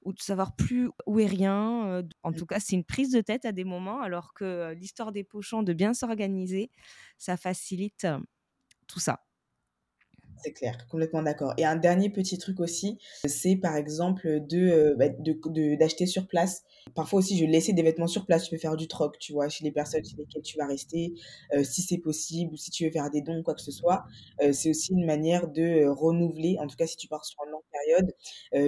ou 0.06 0.14
de 0.14 0.20
savoir 0.22 0.56
plus 0.56 0.90
où 1.08 1.20
est 1.20 1.26
rien. 1.28 2.04
en 2.24 2.34
tout 2.34 2.46
cas, 2.46 2.60
c'est 2.60 2.76
une 2.76 2.84
prise 2.86 3.12
de 3.12 3.22
tête 3.22 3.46
à 3.46 3.52
des 3.52 3.64
moments, 3.64 4.02
alors 4.02 4.34
que 4.34 4.74
l'histoire 4.74 5.12
des 5.12 5.24
pochons, 5.24 5.64
de 5.64 5.74
bien 5.74 5.94
s'organiser, 5.94 6.72
ça 7.18 7.38
facilite 7.38 8.08
tout 8.88 9.00
ça. 9.00 9.26
C'est 10.44 10.52
clair, 10.52 10.86
complètement 10.90 11.24
d'accord. 11.24 11.54
Et 11.58 11.66
un 11.66 11.78
dernier 11.78 12.10
petit 12.10 12.38
truc 12.38 12.60
aussi, 12.60 12.98
c'est 13.26 13.56
par 13.56 13.78
exemple 13.78 14.42
de, 14.42 14.94
bah, 14.98 15.08
d'acheter 15.78 16.06
sur 16.06 16.28
place. 16.28 16.64
Parfois 16.96 17.20
aussi, 17.20 17.38
je 17.38 17.46
laissais 17.46 17.72
des 17.72 17.82
vêtements 17.82 18.08
sur 18.08 18.26
place. 18.26 18.44
Tu 18.44 18.50
peux 18.52 18.58
faire 18.58 18.76
du 18.76 18.88
troc, 18.88 19.18
tu 19.20 19.32
vois, 19.32 19.48
chez 19.48 19.64
les 19.64 19.72
personnes 19.72 20.04
chez 20.04 20.18
lesquelles 20.18 20.42
tu 20.42 20.58
vas 20.58 20.68
rester, 20.68 21.14
si 21.64 21.82
c'est 21.82 21.98
possible, 21.98 22.54
ou 22.54 22.58
si 22.58 22.72
tu 22.72 22.84
veux 22.86 22.92
faire 22.92 23.10
des 23.10 23.22
dons, 23.22 23.42
quoi 23.42 23.54
que 23.54 23.62
ce 23.62 23.72
soit. 23.72 24.04
c'est 24.52 24.70
aussi 24.70 24.92
une 24.92 25.06
manière 25.06 25.48
de 25.48 25.88
renouveler, 25.88 26.58
en 26.60 26.68
tout 26.68 26.76
cas 26.76 26.88
si 26.88 26.98
tu 26.98 27.08
pars 27.08 27.24
sur 27.24 27.40
une 27.46 27.52
longue 27.52 27.62
période, 27.72 28.14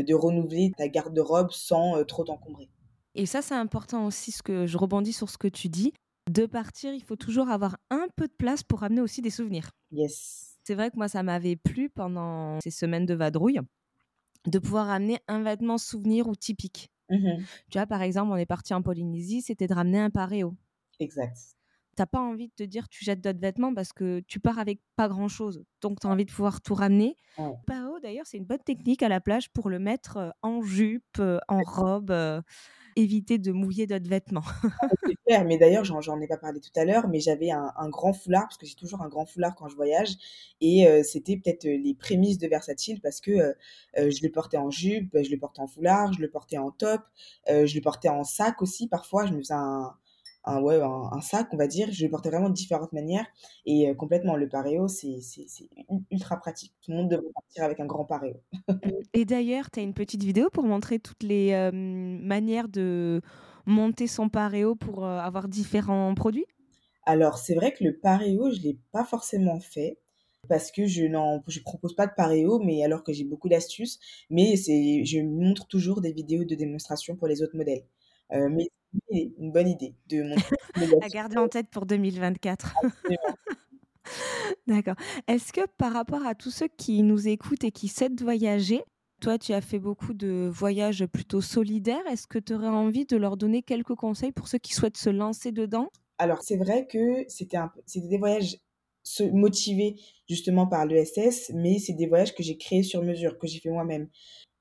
de 0.06 0.14
renouveler 0.14 0.72
ta 0.78 0.88
garde-robe 0.88 1.52
sans 1.52 2.04
trop 2.06 2.24
t'encombrer. 2.24 2.70
Et 3.16 3.26
ça, 3.26 3.42
c'est 3.42 3.56
important 3.56 4.06
aussi, 4.06 4.32
ce 4.32 4.42
que 4.42 4.66
je 4.66 4.78
rebondis 4.78 5.14
sur 5.14 5.30
ce 5.30 5.38
que 5.38 5.48
tu 5.48 5.68
dis. 5.68 5.94
De 6.30 6.46
partir, 6.46 6.94
il 6.94 7.04
faut 7.04 7.16
toujours 7.16 7.50
avoir 7.50 7.78
un 7.92 8.08
peu 8.16 8.28
de 8.28 8.34
place 8.34 8.64
pour 8.64 8.84
amener 8.84 9.02
aussi 9.02 9.22
des 9.22 9.30
souvenirs. 9.30 9.70
Yes. 9.92 10.55
C'est 10.66 10.74
vrai 10.74 10.90
que 10.90 10.98
moi, 10.98 11.08
ça 11.08 11.22
m'avait 11.22 11.56
plu 11.56 11.90
pendant 11.92 12.60
ces 12.60 12.72
semaines 12.72 13.06
de 13.06 13.14
vadrouille 13.14 13.60
de 14.48 14.60
pouvoir 14.60 14.90
amener 14.90 15.20
un 15.28 15.44
vêtement 15.44 15.78
souvenir 15.78 16.28
ou 16.28 16.36
typique. 16.36 16.90
Mmh 17.10 17.46
tu 17.70 17.78
vois, 17.78 17.86
par 17.86 18.02
exemple, 18.02 18.32
on 18.32 18.36
est 18.36 18.48
parti 18.48 18.74
en 18.74 18.82
Polynésie, 18.82 19.44
c'était 19.44 19.68
de 19.68 19.76
ramener 19.76 20.00
un 20.00 20.10
paréo. 20.10 20.56
Exact. 21.00 21.56
T'as 21.96 22.08
pas 22.08 22.20
envie 22.20 22.48
de 22.48 22.54
te 22.54 22.64
dire 22.64 22.90
tu 22.90 23.06
jettes 23.06 23.22
d'autres 23.22 23.40
vêtements 23.40 23.74
parce 23.74 23.94
que 23.94 24.22
tu 24.28 24.40
pars 24.40 24.60
avec 24.60 24.82
pas 24.96 25.08
grand 25.08 25.28
chose. 25.28 25.64
Donc 25.82 26.00
tu 26.00 26.08
as 26.08 26.10
envie 26.10 26.26
de 26.26 26.32
pouvoir 26.32 26.62
tout 26.62 26.74
ramener. 26.74 27.16
Ouais. 27.38 27.56
Paréo, 27.68 28.00
d'ailleurs, 28.00 28.26
c'est 28.26 28.38
une 28.38 28.46
bonne 28.46 28.64
technique 28.64 29.04
à 29.04 29.10
la 29.10 29.22
plage 29.22 29.52
pour 29.52 29.70
le 29.70 29.80
mettre 29.80 30.34
en 30.42 30.62
jupe, 30.62 31.22
en 31.48 31.62
robe 31.62 32.12
éviter 32.96 33.38
de 33.38 33.52
mouiller 33.52 33.88
d'autres 33.88 34.10
vêtements. 34.10 34.44
Ah, 34.82 34.88
c'est 35.06 35.16
clair, 35.26 35.46
mais 35.46 35.58
d'ailleurs, 35.58 35.84
j'en 35.84 36.20
ai 36.20 36.28
pas 36.28 36.38
parlé 36.38 36.60
tout 36.60 36.72
à 36.76 36.86
l'heure, 36.86 37.08
mais 37.08 37.20
j'avais 37.20 37.50
un, 37.52 37.90
grand 37.90 38.14
foulard, 38.14 38.44
parce 38.44 38.58
que 38.58 38.66
j'ai 38.66 38.76
toujours 38.76 39.02
un 39.02 39.08
grand 39.08 39.26
foulard 39.26 39.56
quand 39.56 39.68
je 39.68 39.76
voyage, 39.76 40.16
et 40.62 40.88
euh, 40.88 41.02
c'était 41.04 41.38
peut-être 41.38 41.66
euh, 41.66 41.78
les 41.78 41.94
prémices 41.94 42.38
de 42.38 42.48
Versatile, 42.48 43.00
parce 43.02 43.22
que 43.22 43.32
euh, 43.32 43.54
je 43.96 44.22
le 44.22 44.30
portais 44.30 44.58
en 44.58 44.70
jupe, 44.70 45.18
je 45.22 45.30
le 45.30 45.38
portais 45.38 45.62
en 45.62 45.68
foulard, 45.68 46.14
je 46.14 46.22
le 46.22 46.30
portais 46.30 46.58
en 46.58 46.72
top, 46.72 47.02
je 47.48 47.74
le 47.74 47.82
portais 47.82 48.10
en 48.10 48.24
sac 48.24 48.62
aussi, 48.62 48.88
parfois, 48.88 49.26
je 49.26 49.34
me 49.34 49.40
faisais 49.40 49.54
un, 49.54 49.96
un, 50.46 50.62
ouais, 50.62 50.80
un, 50.82 51.22
sac, 51.22 51.48
on 51.52 51.58
va 51.58 51.68
dire. 51.68 51.90
Je 51.92 52.04
le 52.06 52.10
portais 52.10 52.30
vraiment 52.30 52.50
de 52.50 52.54
différentes 52.54 52.94
manières. 52.94 53.26
Et 53.66 53.94
complètement, 53.96 54.36
le 54.36 54.48
paréo, 54.48 54.88
c'est 54.88 55.20
ultra 56.12 56.38
pratique. 56.38 56.74
Tout 56.82 56.92
le 56.92 56.98
monde 56.98 57.10
devrait 57.10 57.32
partir 57.34 57.64
avec 57.64 57.80
un 57.80 57.86
grand 57.86 58.06
paréo. 58.06 58.36
et 59.14 59.26
d'ailleurs, 59.26 59.70
tu 59.72 59.80
as 59.80 59.84
une 59.84 59.94
petite 59.94 60.24
vidéo 60.24 60.50
pour 60.52 60.64
montrer 60.64 61.00
toutes 61.00 61.24
les 61.24 61.72
manières 61.72 62.70
de 62.70 63.22
monter 63.66 64.08
son 64.08 64.30
paréo 64.30 64.76
pour 64.76 65.06
avoir 65.06 65.48
différents 65.48 66.14
produits? 66.16 66.46
Alors, 67.06 67.38
c'est 67.38 67.56
vrai 67.56 67.72
que 67.74 67.84
le 67.84 67.98
paréo, 67.98 68.52
je 68.52 68.60
ne 68.60 68.64
l'ai 68.64 68.80
pas 68.92 69.04
forcément 69.04 69.60
fait 69.60 70.00
parce 70.48 70.72
que 70.72 70.86
je 70.86 71.04
n'en 71.06 71.44
je 71.48 71.60
propose 71.60 71.96
pas 71.96 72.08
de 72.08 72.14
paréo 72.16 72.60
mais 72.60 72.84
alors 72.84 73.04
que 73.04 73.14
j'ai 73.14 73.24
beaucoup 73.24 73.50
d'astuces 73.50 74.00
mais 74.30 74.56
c'est 74.56 75.04
je 75.04 75.20
montre 75.20 75.68
toujours 75.68 76.02
des 76.02 76.12
vidéos 76.12 76.44
de 76.44 76.56
démonstration 76.56 77.16
pour 77.16 77.28
les 77.28 77.42
autres 77.42 77.58
modèles 77.58 77.84
euh, 78.32 78.50
mais 78.50 78.70
une 79.12 79.52
bonne 79.52 79.68
idée 79.68 79.96
de 80.08 80.24
à 81.04 81.10
garder 81.10 81.38
en 81.38 81.48
tête 81.48 81.68
pour 81.70 81.86
2024. 81.86 82.76
D'accord. 84.68 84.96
Est-ce 85.28 85.52
que 85.54 85.62
par 85.78 85.94
rapport 85.94 86.26
à 86.26 86.36
tous 86.36 86.52
ceux 86.52 86.68
qui 86.68 87.02
nous 87.04 87.28
écoutent 87.28 87.64
et 87.64 87.72
qui 87.72 87.88
souhaitent 87.88 88.22
voyager, 88.22 88.84
toi, 89.22 89.38
tu 89.38 89.54
as 89.54 89.62
fait 89.62 89.80
beaucoup 89.80 90.14
de 90.14 90.50
voyages 90.52 91.06
plutôt 91.06 91.42
solidaires. 91.42 92.06
Est-ce 92.08 92.28
que 92.28 92.38
tu 92.38 92.54
aurais 92.54 92.68
envie 92.68 93.06
de 93.06 93.18
leur 93.18 93.38
donner 93.38 93.64
quelques 93.64 93.96
conseils 93.96 94.32
pour 94.32 94.48
ceux 94.48 94.58
qui 94.58 94.74
souhaitent 94.74 94.98
se 94.98 95.10
lancer 95.10 95.52
dedans? 95.52 95.90
Alors, 96.18 96.42
c'est 96.44 96.58
vrai 96.58 96.86
que 96.86 97.26
c'était 97.28 97.58
un, 97.58 97.72
des 97.96 98.18
voyages 98.18 98.58
motivés 99.34 99.96
justement 100.30 100.68
par 100.68 100.86
l'ESS, 100.86 101.52
mais 101.54 101.80
c'est 101.80 101.94
des 101.94 102.08
voyages 102.08 102.36
que 102.36 102.44
j'ai 102.44 102.58
créés 102.58 102.84
sur 102.84 103.04
mesure, 103.04 103.38
que 103.38 103.48
j'ai 103.48 103.60
fait 103.60 103.70
moi-même. 103.70 104.10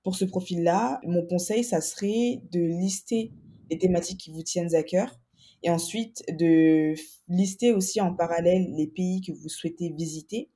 Pour 0.03 0.17
ce 0.17 0.25
profil-là, 0.25 1.01
mon 1.05 1.27
conseil, 1.27 1.65
ça 1.65 1.81
serait 1.81 2.41
de 2.53 2.61
lister 2.61 3.33
des 3.71 3.79
thématiques 3.79 4.21
qui 4.21 4.31
vous 4.31 4.43
tiennent 4.43 4.75
à 4.75 4.83
cœur 4.83 5.19
et 5.65 5.71
ensuite 5.71 6.23
de 6.29 6.95
lister 7.29 7.73
aussi 7.73 8.01
en 8.01 8.15
parallèle 8.15 8.67
les 8.77 8.87
pays 8.87 9.23
que 9.23 9.33
vous 9.33 9.49
souhaitez 9.49 9.91
visiter, 9.97 10.51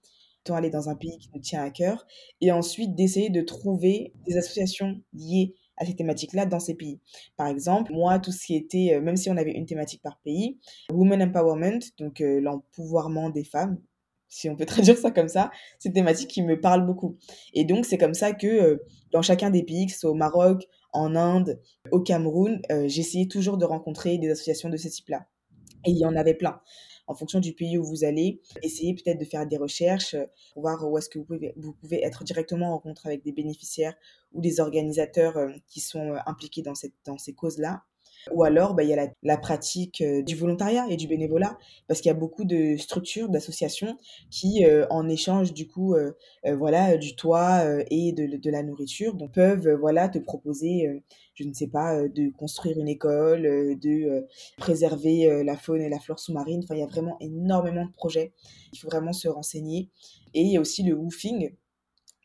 tant 0.44 0.54
aller 0.54 0.70
dans 0.70 0.90
un 0.90 0.94
pays 0.94 1.18
qui 1.18 1.30
vous 1.32 1.40
tient 1.40 1.62
à 1.62 1.70
cœur, 1.70 2.06
et 2.42 2.52
ensuite 2.52 2.94
d'essayer 2.94 3.30
de 3.30 3.40
trouver 3.40 4.12
des 4.26 4.36
associations 4.36 5.00
liées 5.14 5.54
à 5.78 5.86
ces 5.86 5.96
thématiques-là 5.96 6.44
dans 6.44 6.60
ces 6.60 6.74
pays. 6.74 7.00
Par 7.36 7.46
exemple, 7.46 7.92
moi, 7.92 8.18
tout 8.18 8.32
ce 8.32 8.44
qui 8.44 8.56
était, 8.56 8.94
euh, 8.94 9.00
même 9.00 9.16
si 9.16 9.30
on 9.30 9.36
avait 9.36 9.52
une 9.52 9.64
thématique 9.64 10.02
par 10.02 10.18
pays, 10.18 10.58
Women 10.90 11.22
Empowerment, 11.22 11.80
donc 11.98 12.20
euh, 12.20 12.40
l'empouvoirment 12.40 13.30
des 13.30 13.44
femmes, 13.44 13.78
si 14.28 14.50
on 14.50 14.56
peut 14.56 14.66
traduire 14.66 14.98
ça 14.98 15.10
comme 15.10 15.28
ça, 15.28 15.50
c'est 15.78 15.88
une 15.88 15.94
thématique 15.94 16.28
qui 16.28 16.42
me 16.42 16.60
parle 16.60 16.84
beaucoup. 16.84 17.16
Et 17.54 17.64
donc, 17.64 17.86
c'est 17.86 17.98
comme 17.98 18.14
ça 18.14 18.32
que 18.32 18.46
euh, 18.46 18.76
dans 19.12 19.22
chacun 19.22 19.50
des 19.50 19.62
pays, 19.62 19.86
que 19.86 19.92
ce 19.92 20.00
soit 20.00 20.10
au 20.10 20.14
Maroc, 20.14 20.66
en 20.92 21.16
Inde, 21.16 21.60
au 21.90 22.00
Cameroun, 22.00 22.60
euh, 22.70 22.88
j'essayais 22.88 23.26
toujours 23.26 23.58
de 23.58 23.64
rencontrer 23.64 24.18
des 24.18 24.30
associations 24.30 24.68
de 24.68 24.76
ce 24.76 24.88
type-là. 24.88 25.26
Et 25.84 25.90
il 25.90 25.98
y 25.98 26.04
en 26.04 26.16
avait 26.16 26.34
plein. 26.34 26.60
En 27.06 27.14
fonction 27.14 27.40
du 27.40 27.54
pays 27.54 27.78
où 27.78 27.84
vous 27.84 28.04
allez, 28.04 28.40
essayez 28.62 28.94
peut-être 28.94 29.18
de 29.18 29.24
faire 29.24 29.46
des 29.46 29.56
recherches 29.56 30.14
euh, 30.14 30.26
pour 30.52 30.62
voir 30.62 30.86
où 30.86 30.98
est-ce 30.98 31.08
que 31.08 31.18
vous 31.18 31.72
pouvez, 31.72 32.04
être 32.04 32.24
directement 32.24 32.68
en 32.68 32.72
rencontre 32.72 33.06
avec 33.06 33.22
des 33.22 33.32
bénéficiaires 33.32 33.94
ou 34.32 34.40
des 34.40 34.60
organisateurs 34.60 35.36
euh, 35.36 35.52
qui 35.68 35.80
sont 35.80 36.16
impliqués 36.26 36.62
dans 36.62 36.74
ces 36.74 37.34
causes-là. 37.34 37.82
Ou 38.32 38.42
alors, 38.42 38.74
bah, 38.74 38.82
il 38.82 38.90
y 38.90 38.94
a 38.94 39.08
la, 39.22 39.36
pratique 39.36 40.00
euh, 40.00 40.22
du 40.22 40.34
volontariat 40.34 40.86
et 40.88 40.96
du 40.96 41.06
bénévolat, 41.06 41.58
parce 41.86 42.00
qu'il 42.00 42.08
y 42.08 42.14
a 42.14 42.18
beaucoup 42.18 42.44
de 42.44 42.76
structures, 42.76 43.28
d'associations 43.28 43.96
qui, 44.30 44.64
euh, 44.64 44.86
en 44.90 45.08
échange 45.08 45.52
du 45.52 45.66
coup, 45.66 45.94
euh, 45.94 46.12
voilà, 46.56 46.96
du 46.96 47.16
toit 47.16 47.64
et 47.90 48.12
de, 48.12 48.36
de, 48.36 48.50
la 48.50 48.62
nourriture, 48.62 49.14
donc 49.14 49.32
peuvent, 49.32 49.68
voilà, 49.74 50.08
te 50.08 50.18
proposer, 50.18 51.02
je 51.34 51.44
ne 51.44 51.52
sais 51.52 51.66
pas, 51.66 52.08
de 52.08 52.30
construire 52.30 52.78
une 52.78 52.88
école, 52.88 53.42
de 53.42 54.26
préserver 54.56 55.42
la 55.44 55.56
faune 55.56 55.82
et 55.82 55.88
la 55.88 55.98
flore 55.98 56.18
sous-marine. 56.18 56.62
Enfin, 56.64 56.74
il 56.74 56.80
y 56.80 56.82
a 56.82 56.86
vraiment 56.86 57.16
énormément 57.20 57.84
de 57.84 57.92
projets. 57.92 58.32
Il 58.72 58.78
faut 58.78 58.88
vraiment 58.88 59.12
se 59.12 59.28
renseigner. 59.28 59.88
Et 60.34 60.42
il 60.42 60.52
y 60.52 60.56
a 60.56 60.60
aussi 60.60 60.82
le 60.82 60.94
woofing, 60.94 61.52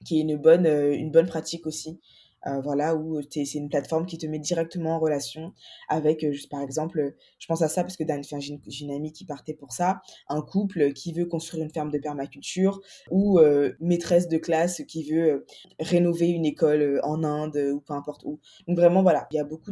qui 0.06 0.20
est 0.20 0.22
une 0.22 0.38
bonne, 0.38 0.66
une 0.66 1.12
bonne 1.12 1.28
pratique 1.28 1.68
aussi. 1.68 2.00
Euh, 2.48 2.60
voilà, 2.62 2.96
où 2.96 3.22
c'est 3.32 3.54
une 3.54 3.70
plateforme 3.70 4.06
qui 4.06 4.18
te 4.18 4.26
met 4.26 4.40
directement 4.40 4.96
en 4.96 5.00
relation 5.00 5.54
avec, 5.88 6.24
euh, 6.24 6.34
par 6.50 6.62
exemple, 6.62 7.16
je 7.40 7.48
pense 7.48 7.62
à 7.62 7.70
ça 7.70 7.84
parce 7.84 7.96
que 7.96 8.04
j'ai 8.40 8.60
une, 8.82 8.92
amie 8.92 9.14
qui 9.14 9.26
partait 9.26 9.54
pour 9.54 9.72
ça, 9.72 10.02
un 10.28 10.42
couple 10.42 10.92
qui 10.94 11.14
veut 11.14 11.26
construire 11.26 11.64
une 11.64 11.72
ferme 11.72 11.90
de 11.90 11.98
permaculture 12.00 12.82
ou 13.12 13.40
euh, 13.40 13.74
maîtresse 13.80 14.28
de 14.28 14.38
classe 14.38 14.82
qui 14.88 15.10
veut 15.10 15.46
rénover 15.80 16.28
une 16.28 16.46
école 16.46 17.00
en 17.04 17.24
Inde 17.24 17.58
ou 17.74 17.80
peu 17.80 17.94
importe 17.94 18.24
où. 18.26 18.40
Donc 18.68 18.78
vraiment, 18.78 19.04
voilà, 19.04 19.28
il 19.32 19.36
y 19.36 19.40
a 19.40 19.46
beaucoup 19.46 19.72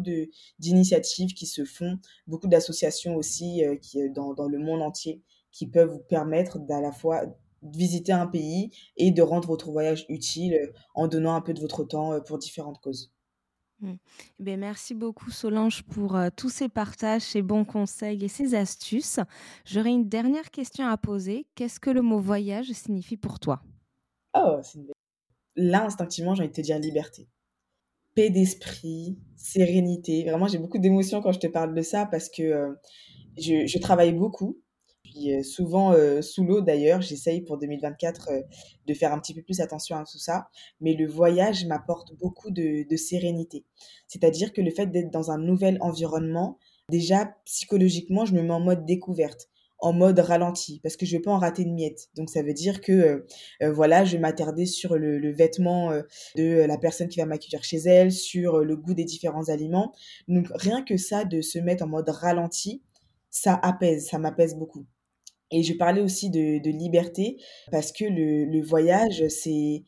d'initiatives 0.59 1.33
qui 1.33 1.45
se 1.45 1.65
font, 1.65 1.97
beaucoup 2.27 2.47
d'associations 2.47 3.15
aussi 3.15 3.63
qui, 3.81 4.09
dans, 4.11 4.33
dans 4.33 4.47
le 4.47 4.59
monde 4.59 4.81
entier 4.81 5.21
qui 5.51 5.67
peuvent 5.67 5.89
vous 5.89 5.99
permettre 5.99 6.59
d'à 6.59 6.79
la 6.79 6.91
fois 6.93 7.25
visiter 7.61 8.11
un 8.11 8.27
pays 8.27 8.71
et 8.97 9.11
de 9.11 9.21
rendre 9.21 9.47
votre 9.47 9.71
voyage 9.71 10.05
utile 10.09 10.55
euh, 10.55 10.71
en 10.95 11.07
donnant 11.07 11.35
un 11.35 11.41
peu 11.41 11.53
de 11.53 11.61
votre 11.61 11.83
temps 11.83 12.13
euh, 12.13 12.19
pour 12.19 12.37
différentes 12.37 12.79
causes. 12.79 13.13
Mmh. 13.79 13.93
Eh 14.39 14.43
ben, 14.43 14.59
merci 14.59 14.93
beaucoup 14.93 15.31
Solange 15.31 15.83
pour 15.83 16.15
euh, 16.15 16.29
tous 16.35 16.49
ces 16.49 16.69
partages, 16.69 17.23
ces 17.23 17.41
bons 17.41 17.65
conseils 17.65 18.23
et 18.23 18.27
ces 18.27 18.55
astuces. 18.55 19.19
J'aurais 19.65 19.91
une 19.91 20.07
dernière 20.07 20.51
question 20.51 20.87
à 20.87 20.97
poser. 20.97 21.47
Qu'est-ce 21.55 21.79
que 21.79 21.89
le 21.89 22.01
mot 22.01 22.19
voyage 22.19 22.71
signifie 22.71 23.17
pour 23.17 23.39
toi? 23.39 23.61
Oh, 24.35 24.61
Là, 25.55 25.85
instinctivement, 25.85 26.35
j'ai 26.35 26.43
envie 26.43 26.49
de 26.49 26.55
te 26.55 26.61
dire 26.61 26.79
liberté. 26.79 27.27
Paix 28.15 28.29
d'esprit, 28.29 29.17
sérénité. 29.35 30.23
Vraiment, 30.23 30.47
j'ai 30.47 30.57
beaucoup 30.57 30.77
d'émotions 30.77 31.21
quand 31.21 31.31
je 31.31 31.39
te 31.39 31.47
parle 31.47 31.73
de 31.73 31.81
ça 31.81 32.05
parce 32.05 32.29
que 32.29 32.75
je, 33.37 33.65
je 33.65 33.79
travaille 33.79 34.13
beaucoup 34.13 34.60
puis 35.11 35.43
souvent 35.43 35.93
sous 36.21 36.43
l'eau 36.43 36.61
d'ailleurs. 36.61 37.01
J'essaye 37.01 37.41
pour 37.41 37.57
2024 37.57 38.29
de 38.87 38.93
faire 38.93 39.13
un 39.13 39.19
petit 39.19 39.33
peu 39.33 39.41
plus 39.41 39.59
attention 39.59 39.97
à 39.97 40.03
tout 40.03 40.17
ça. 40.17 40.47
Mais 40.79 40.93
le 40.93 41.07
voyage 41.07 41.65
m'apporte 41.65 42.15
beaucoup 42.17 42.51
de, 42.51 42.85
sérénité. 42.95 43.65
C'est-à-dire 44.07 44.53
que 44.53 44.61
le 44.61 44.71
fait 44.71 44.87
d'être 44.87 45.11
dans 45.11 45.31
un 45.31 45.37
nouvel 45.37 45.77
environnement, 45.81 46.57
déjà 46.89 47.35
psychologiquement, 47.45 48.25
je 48.25 48.33
me 48.33 48.41
mets 48.41 48.53
en 48.53 48.59
mode 48.59 48.85
découverte 48.85 49.47
en 49.83 49.93
mode 49.93 50.19
ralenti 50.19 50.79
parce 50.83 50.95
que 50.95 51.07
je 51.07 51.17
vais 51.17 51.21
pas 51.23 51.31
en 51.31 51.39
rater 51.39 51.63
une 51.63 51.73
miette. 51.73 52.09
Donc 52.15 52.29
ça 52.29 52.43
veut 52.43 52.53
dire 52.53 52.81
que 52.81 53.25
voilà, 53.61 54.05
je 54.05 54.13
vais 54.13 54.19
m'attarder 54.19 54.67
sur 54.67 54.95
le, 54.95 55.31
vêtement 55.33 55.91
de 56.35 56.65
la 56.67 56.77
personne 56.77 57.07
qui 57.07 57.19
va 57.19 57.25
m'accueillir 57.25 57.63
chez 57.63 57.77
elle, 57.77 58.11
sur 58.11 58.59
le 58.59 58.77
goût 58.77 58.93
des 58.93 59.05
différents 59.05 59.49
aliments. 59.49 59.91
Donc 60.27 60.47
rien 60.53 60.83
que 60.83 60.97
ça 60.97 61.25
de 61.25 61.41
se 61.41 61.57
mettre 61.57 61.83
en 61.83 61.87
mode 61.87 62.09
ralenti, 62.09 62.83
ça 63.31 63.59
apaise, 63.63 64.07
ça 64.07 64.19
m'apaise 64.19 64.55
beaucoup. 64.55 64.85
Et 65.51 65.63
je 65.63 65.73
parlais 65.73 66.01
aussi 66.01 66.29
de, 66.29 66.59
de 66.59 66.69
liberté 66.69 67.37
parce 67.71 67.91
que 67.91 68.05
le, 68.05 68.45
le 68.45 68.61
voyage, 68.61 69.27
c'est 69.27 69.83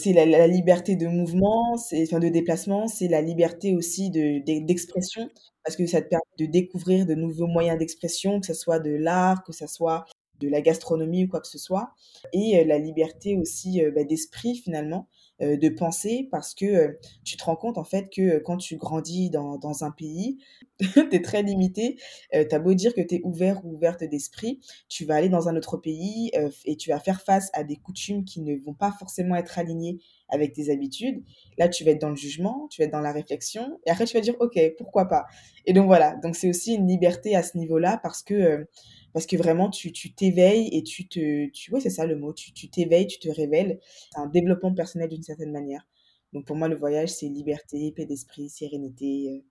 c'est 0.00 0.12
la, 0.12 0.46
liberté 0.46 0.94
de 0.94 1.08
mouvement, 1.08 1.76
c'est 1.76 2.04
enfin 2.04 2.20
de 2.20 2.28
déplacement, 2.28 2.86
c'est 2.86 3.08
la 3.08 3.20
liberté 3.20 3.74
aussi 3.74 4.10
de 4.10 4.38
d'expression 4.64 5.28
parce 5.64 5.76
que 5.76 5.86
ça 5.86 6.00
te 6.00 6.08
permet 6.08 6.22
de 6.38 6.46
découvrir 6.46 7.04
de 7.04 7.14
nouveaux 7.14 7.48
moyens 7.48 7.78
d'expression, 7.78 8.40
que 8.40 8.46
ce 8.46 8.54
soit 8.54 8.78
de 8.78 8.90
l'art, 8.90 9.42
que 9.44 9.52
ce 9.52 9.66
soit 9.66 10.04
de 10.40 10.48
la 10.48 10.60
gastronomie 10.60 11.24
ou 11.24 11.28
quoi 11.28 11.40
que 11.40 11.48
ce 11.48 11.58
soit, 11.58 11.92
et 12.32 12.58
euh, 12.58 12.64
la 12.64 12.78
liberté 12.78 13.36
aussi 13.36 13.82
euh, 13.82 13.90
bah, 13.90 14.04
d'esprit 14.04 14.56
finalement, 14.56 15.08
euh, 15.40 15.56
de 15.56 15.68
penser, 15.68 16.28
parce 16.30 16.54
que 16.54 16.98
tu 17.24 17.36
te 17.36 17.44
rends 17.44 17.56
compte 17.56 17.78
en 17.78 17.84
fait 17.84 18.08
que 18.10 18.38
quand 18.38 18.56
tu 18.56 18.76
grandis 18.76 19.30
dans, 19.30 19.56
dans 19.56 19.84
un 19.84 19.90
pays, 19.90 20.38
tu 20.80 21.08
es 21.12 21.22
très 21.22 21.42
limité, 21.42 21.96
tu 22.32 22.54
as 22.54 22.58
beau 22.58 22.74
dire 22.74 22.94
que 22.94 23.00
tu 23.00 23.16
es 23.16 23.20
ouvert 23.24 23.64
ou 23.64 23.74
ouverte 23.74 24.04
d'esprit, 24.04 24.60
tu 24.88 25.04
vas 25.04 25.16
aller 25.16 25.28
dans 25.28 25.48
un 25.48 25.56
autre 25.56 25.76
pays 25.76 26.30
et 26.64 26.76
tu 26.76 26.90
vas 26.90 27.00
faire 27.00 27.20
face 27.20 27.50
à 27.52 27.64
des 27.64 27.76
coutumes 27.76 28.24
qui 28.24 28.40
ne 28.40 28.56
vont 28.56 28.74
pas 28.74 28.92
forcément 28.92 29.34
être 29.34 29.58
alignées 29.58 29.98
avec 30.28 30.52
tes 30.52 30.70
habitudes. 30.70 31.22
Là, 31.56 31.68
tu 31.68 31.84
vas 31.84 31.92
être 31.92 32.00
dans 32.00 32.10
le 32.10 32.16
jugement, 32.16 32.68
tu 32.70 32.80
vas 32.80 32.86
être 32.86 32.92
dans 32.92 33.00
la 33.00 33.12
réflexion, 33.12 33.80
et 33.86 33.90
après 33.90 34.04
tu 34.04 34.14
vas 34.14 34.20
dire, 34.20 34.36
ok, 34.40 34.58
pourquoi 34.76 35.06
pas? 35.06 35.26
Et 35.66 35.72
donc 35.72 35.86
voilà, 35.86 36.16
donc 36.16 36.36
c'est 36.36 36.48
aussi 36.48 36.74
une 36.74 36.86
liberté 36.86 37.34
à 37.34 37.42
ce 37.42 37.56
niveau-là, 37.56 37.98
parce 38.02 38.22
que 38.22 38.66
parce 39.12 39.26
que 39.26 39.36
vraiment 39.36 39.70
tu 39.70 39.92
t'éveilles 39.92 40.68
et 40.72 40.82
tu 40.82 41.08
te 41.08 41.48
tu 41.50 41.72
ouais 41.72 41.80
c'est 41.80 41.90
ça 41.90 42.06
le 42.06 42.16
mot 42.16 42.32
tu 42.32 42.52
t'éveilles 42.70 43.06
tu 43.06 43.18
te 43.18 43.28
révèles. 43.28 43.80
C'est 44.12 44.20
un 44.20 44.26
développement 44.26 44.74
personnel 44.74 45.08
d'une 45.08 45.22
certaine 45.22 45.52
manière. 45.52 45.86
Donc 46.32 46.46
pour 46.46 46.56
moi 46.56 46.68
le 46.68 46.76
voyage 46.76 47.10
c'est 47.10 47.28
liberté 47.28 47.92
paix 47.92 48.06
d'esprit 48.06 48.48
sérénité 48.50 49.30
euh, 49.30 49.44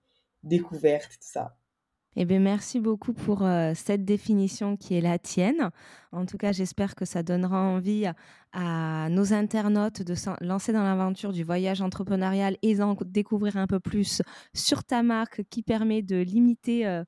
découverte 0.44 1.12
tout 1.12 1.28
ça 1.32 1.56
eh 2.16 2.24
bien, 2.24 2.40
merci 2.40 2.80
beaucoup 2.80 3.12
pour 3.12 3.42
euh, 3.42 3.72
cette 3.74 4.04
définition 4.04 4.76
qui 4.76 4.94
est 4.94 5.00
la 5.00 5.18
tienne. 5.18 5.70
En 6.10 6.26
tout 6.26 6.36
cas, 6.36 6.52
j'espère 6.52 6.94
que 6.94 7.04
ça 7.04 7.22
donnera 7.22 7.60
envie 7.60 8.06
à 8.52 9.08
nos 9.10 9.32
internautes 9.32 10.02
de 10.02 10.14
se 10.14 10.30
lancer 10.42 10.72
dans 10.72 10.82
l'aventure 10.82 11.32
du 11.32 11.44
voyage 11.44 11.80
entrepreneurial 11.80 12.56
et 12.62 12.74
d'en 12.76 12.96
découvrir 13.04 13.56
un 13.56 13.66
peu 13.66 13.78
plus 13.78 14.22
sur 14.54 14.84
ta 14.84 15.02
marque 15.02 15.42
qui 15.50 15.62
permet 15.62 16.02
de 16.02 16.16
limiter, 16.16 16.86
euh, 16.86 17.04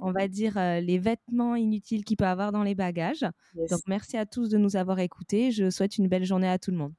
on 0.00 0.12
va 0.12 0.28
dire, 0.28 0.56
euh, 0.58 0.80
les 0.80 0.98
vêtements 0.98 1.56
inutiles 1.56 2.04
qu'il 2.04 2.16
peut 2.16 2.26
avoir 2.26 2.52
dans 2.52 2.62
les 2.62 2.74
bagages. 2.74 3.26
Donc, 3.54 3.80
merci 3.88 4.16
à 4.16 4.26
tous 4.26 4.48
de 4.48 4.58
nous 4.58 4.76
avoir 4.76 4.98
écoutés. 5.00 5.50
Je 5.50 5.70
souhaite 5.70 5.98
une 5.98 6.08
belle 6.08 6.24
journée 6.24 6.48
à 6.48 6.58
tout 6.58 6.70
le 6.70 6.76
monde. 6.76 6.94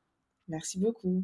Merci 0.48 0.80
beaucoup. 0.80 1.24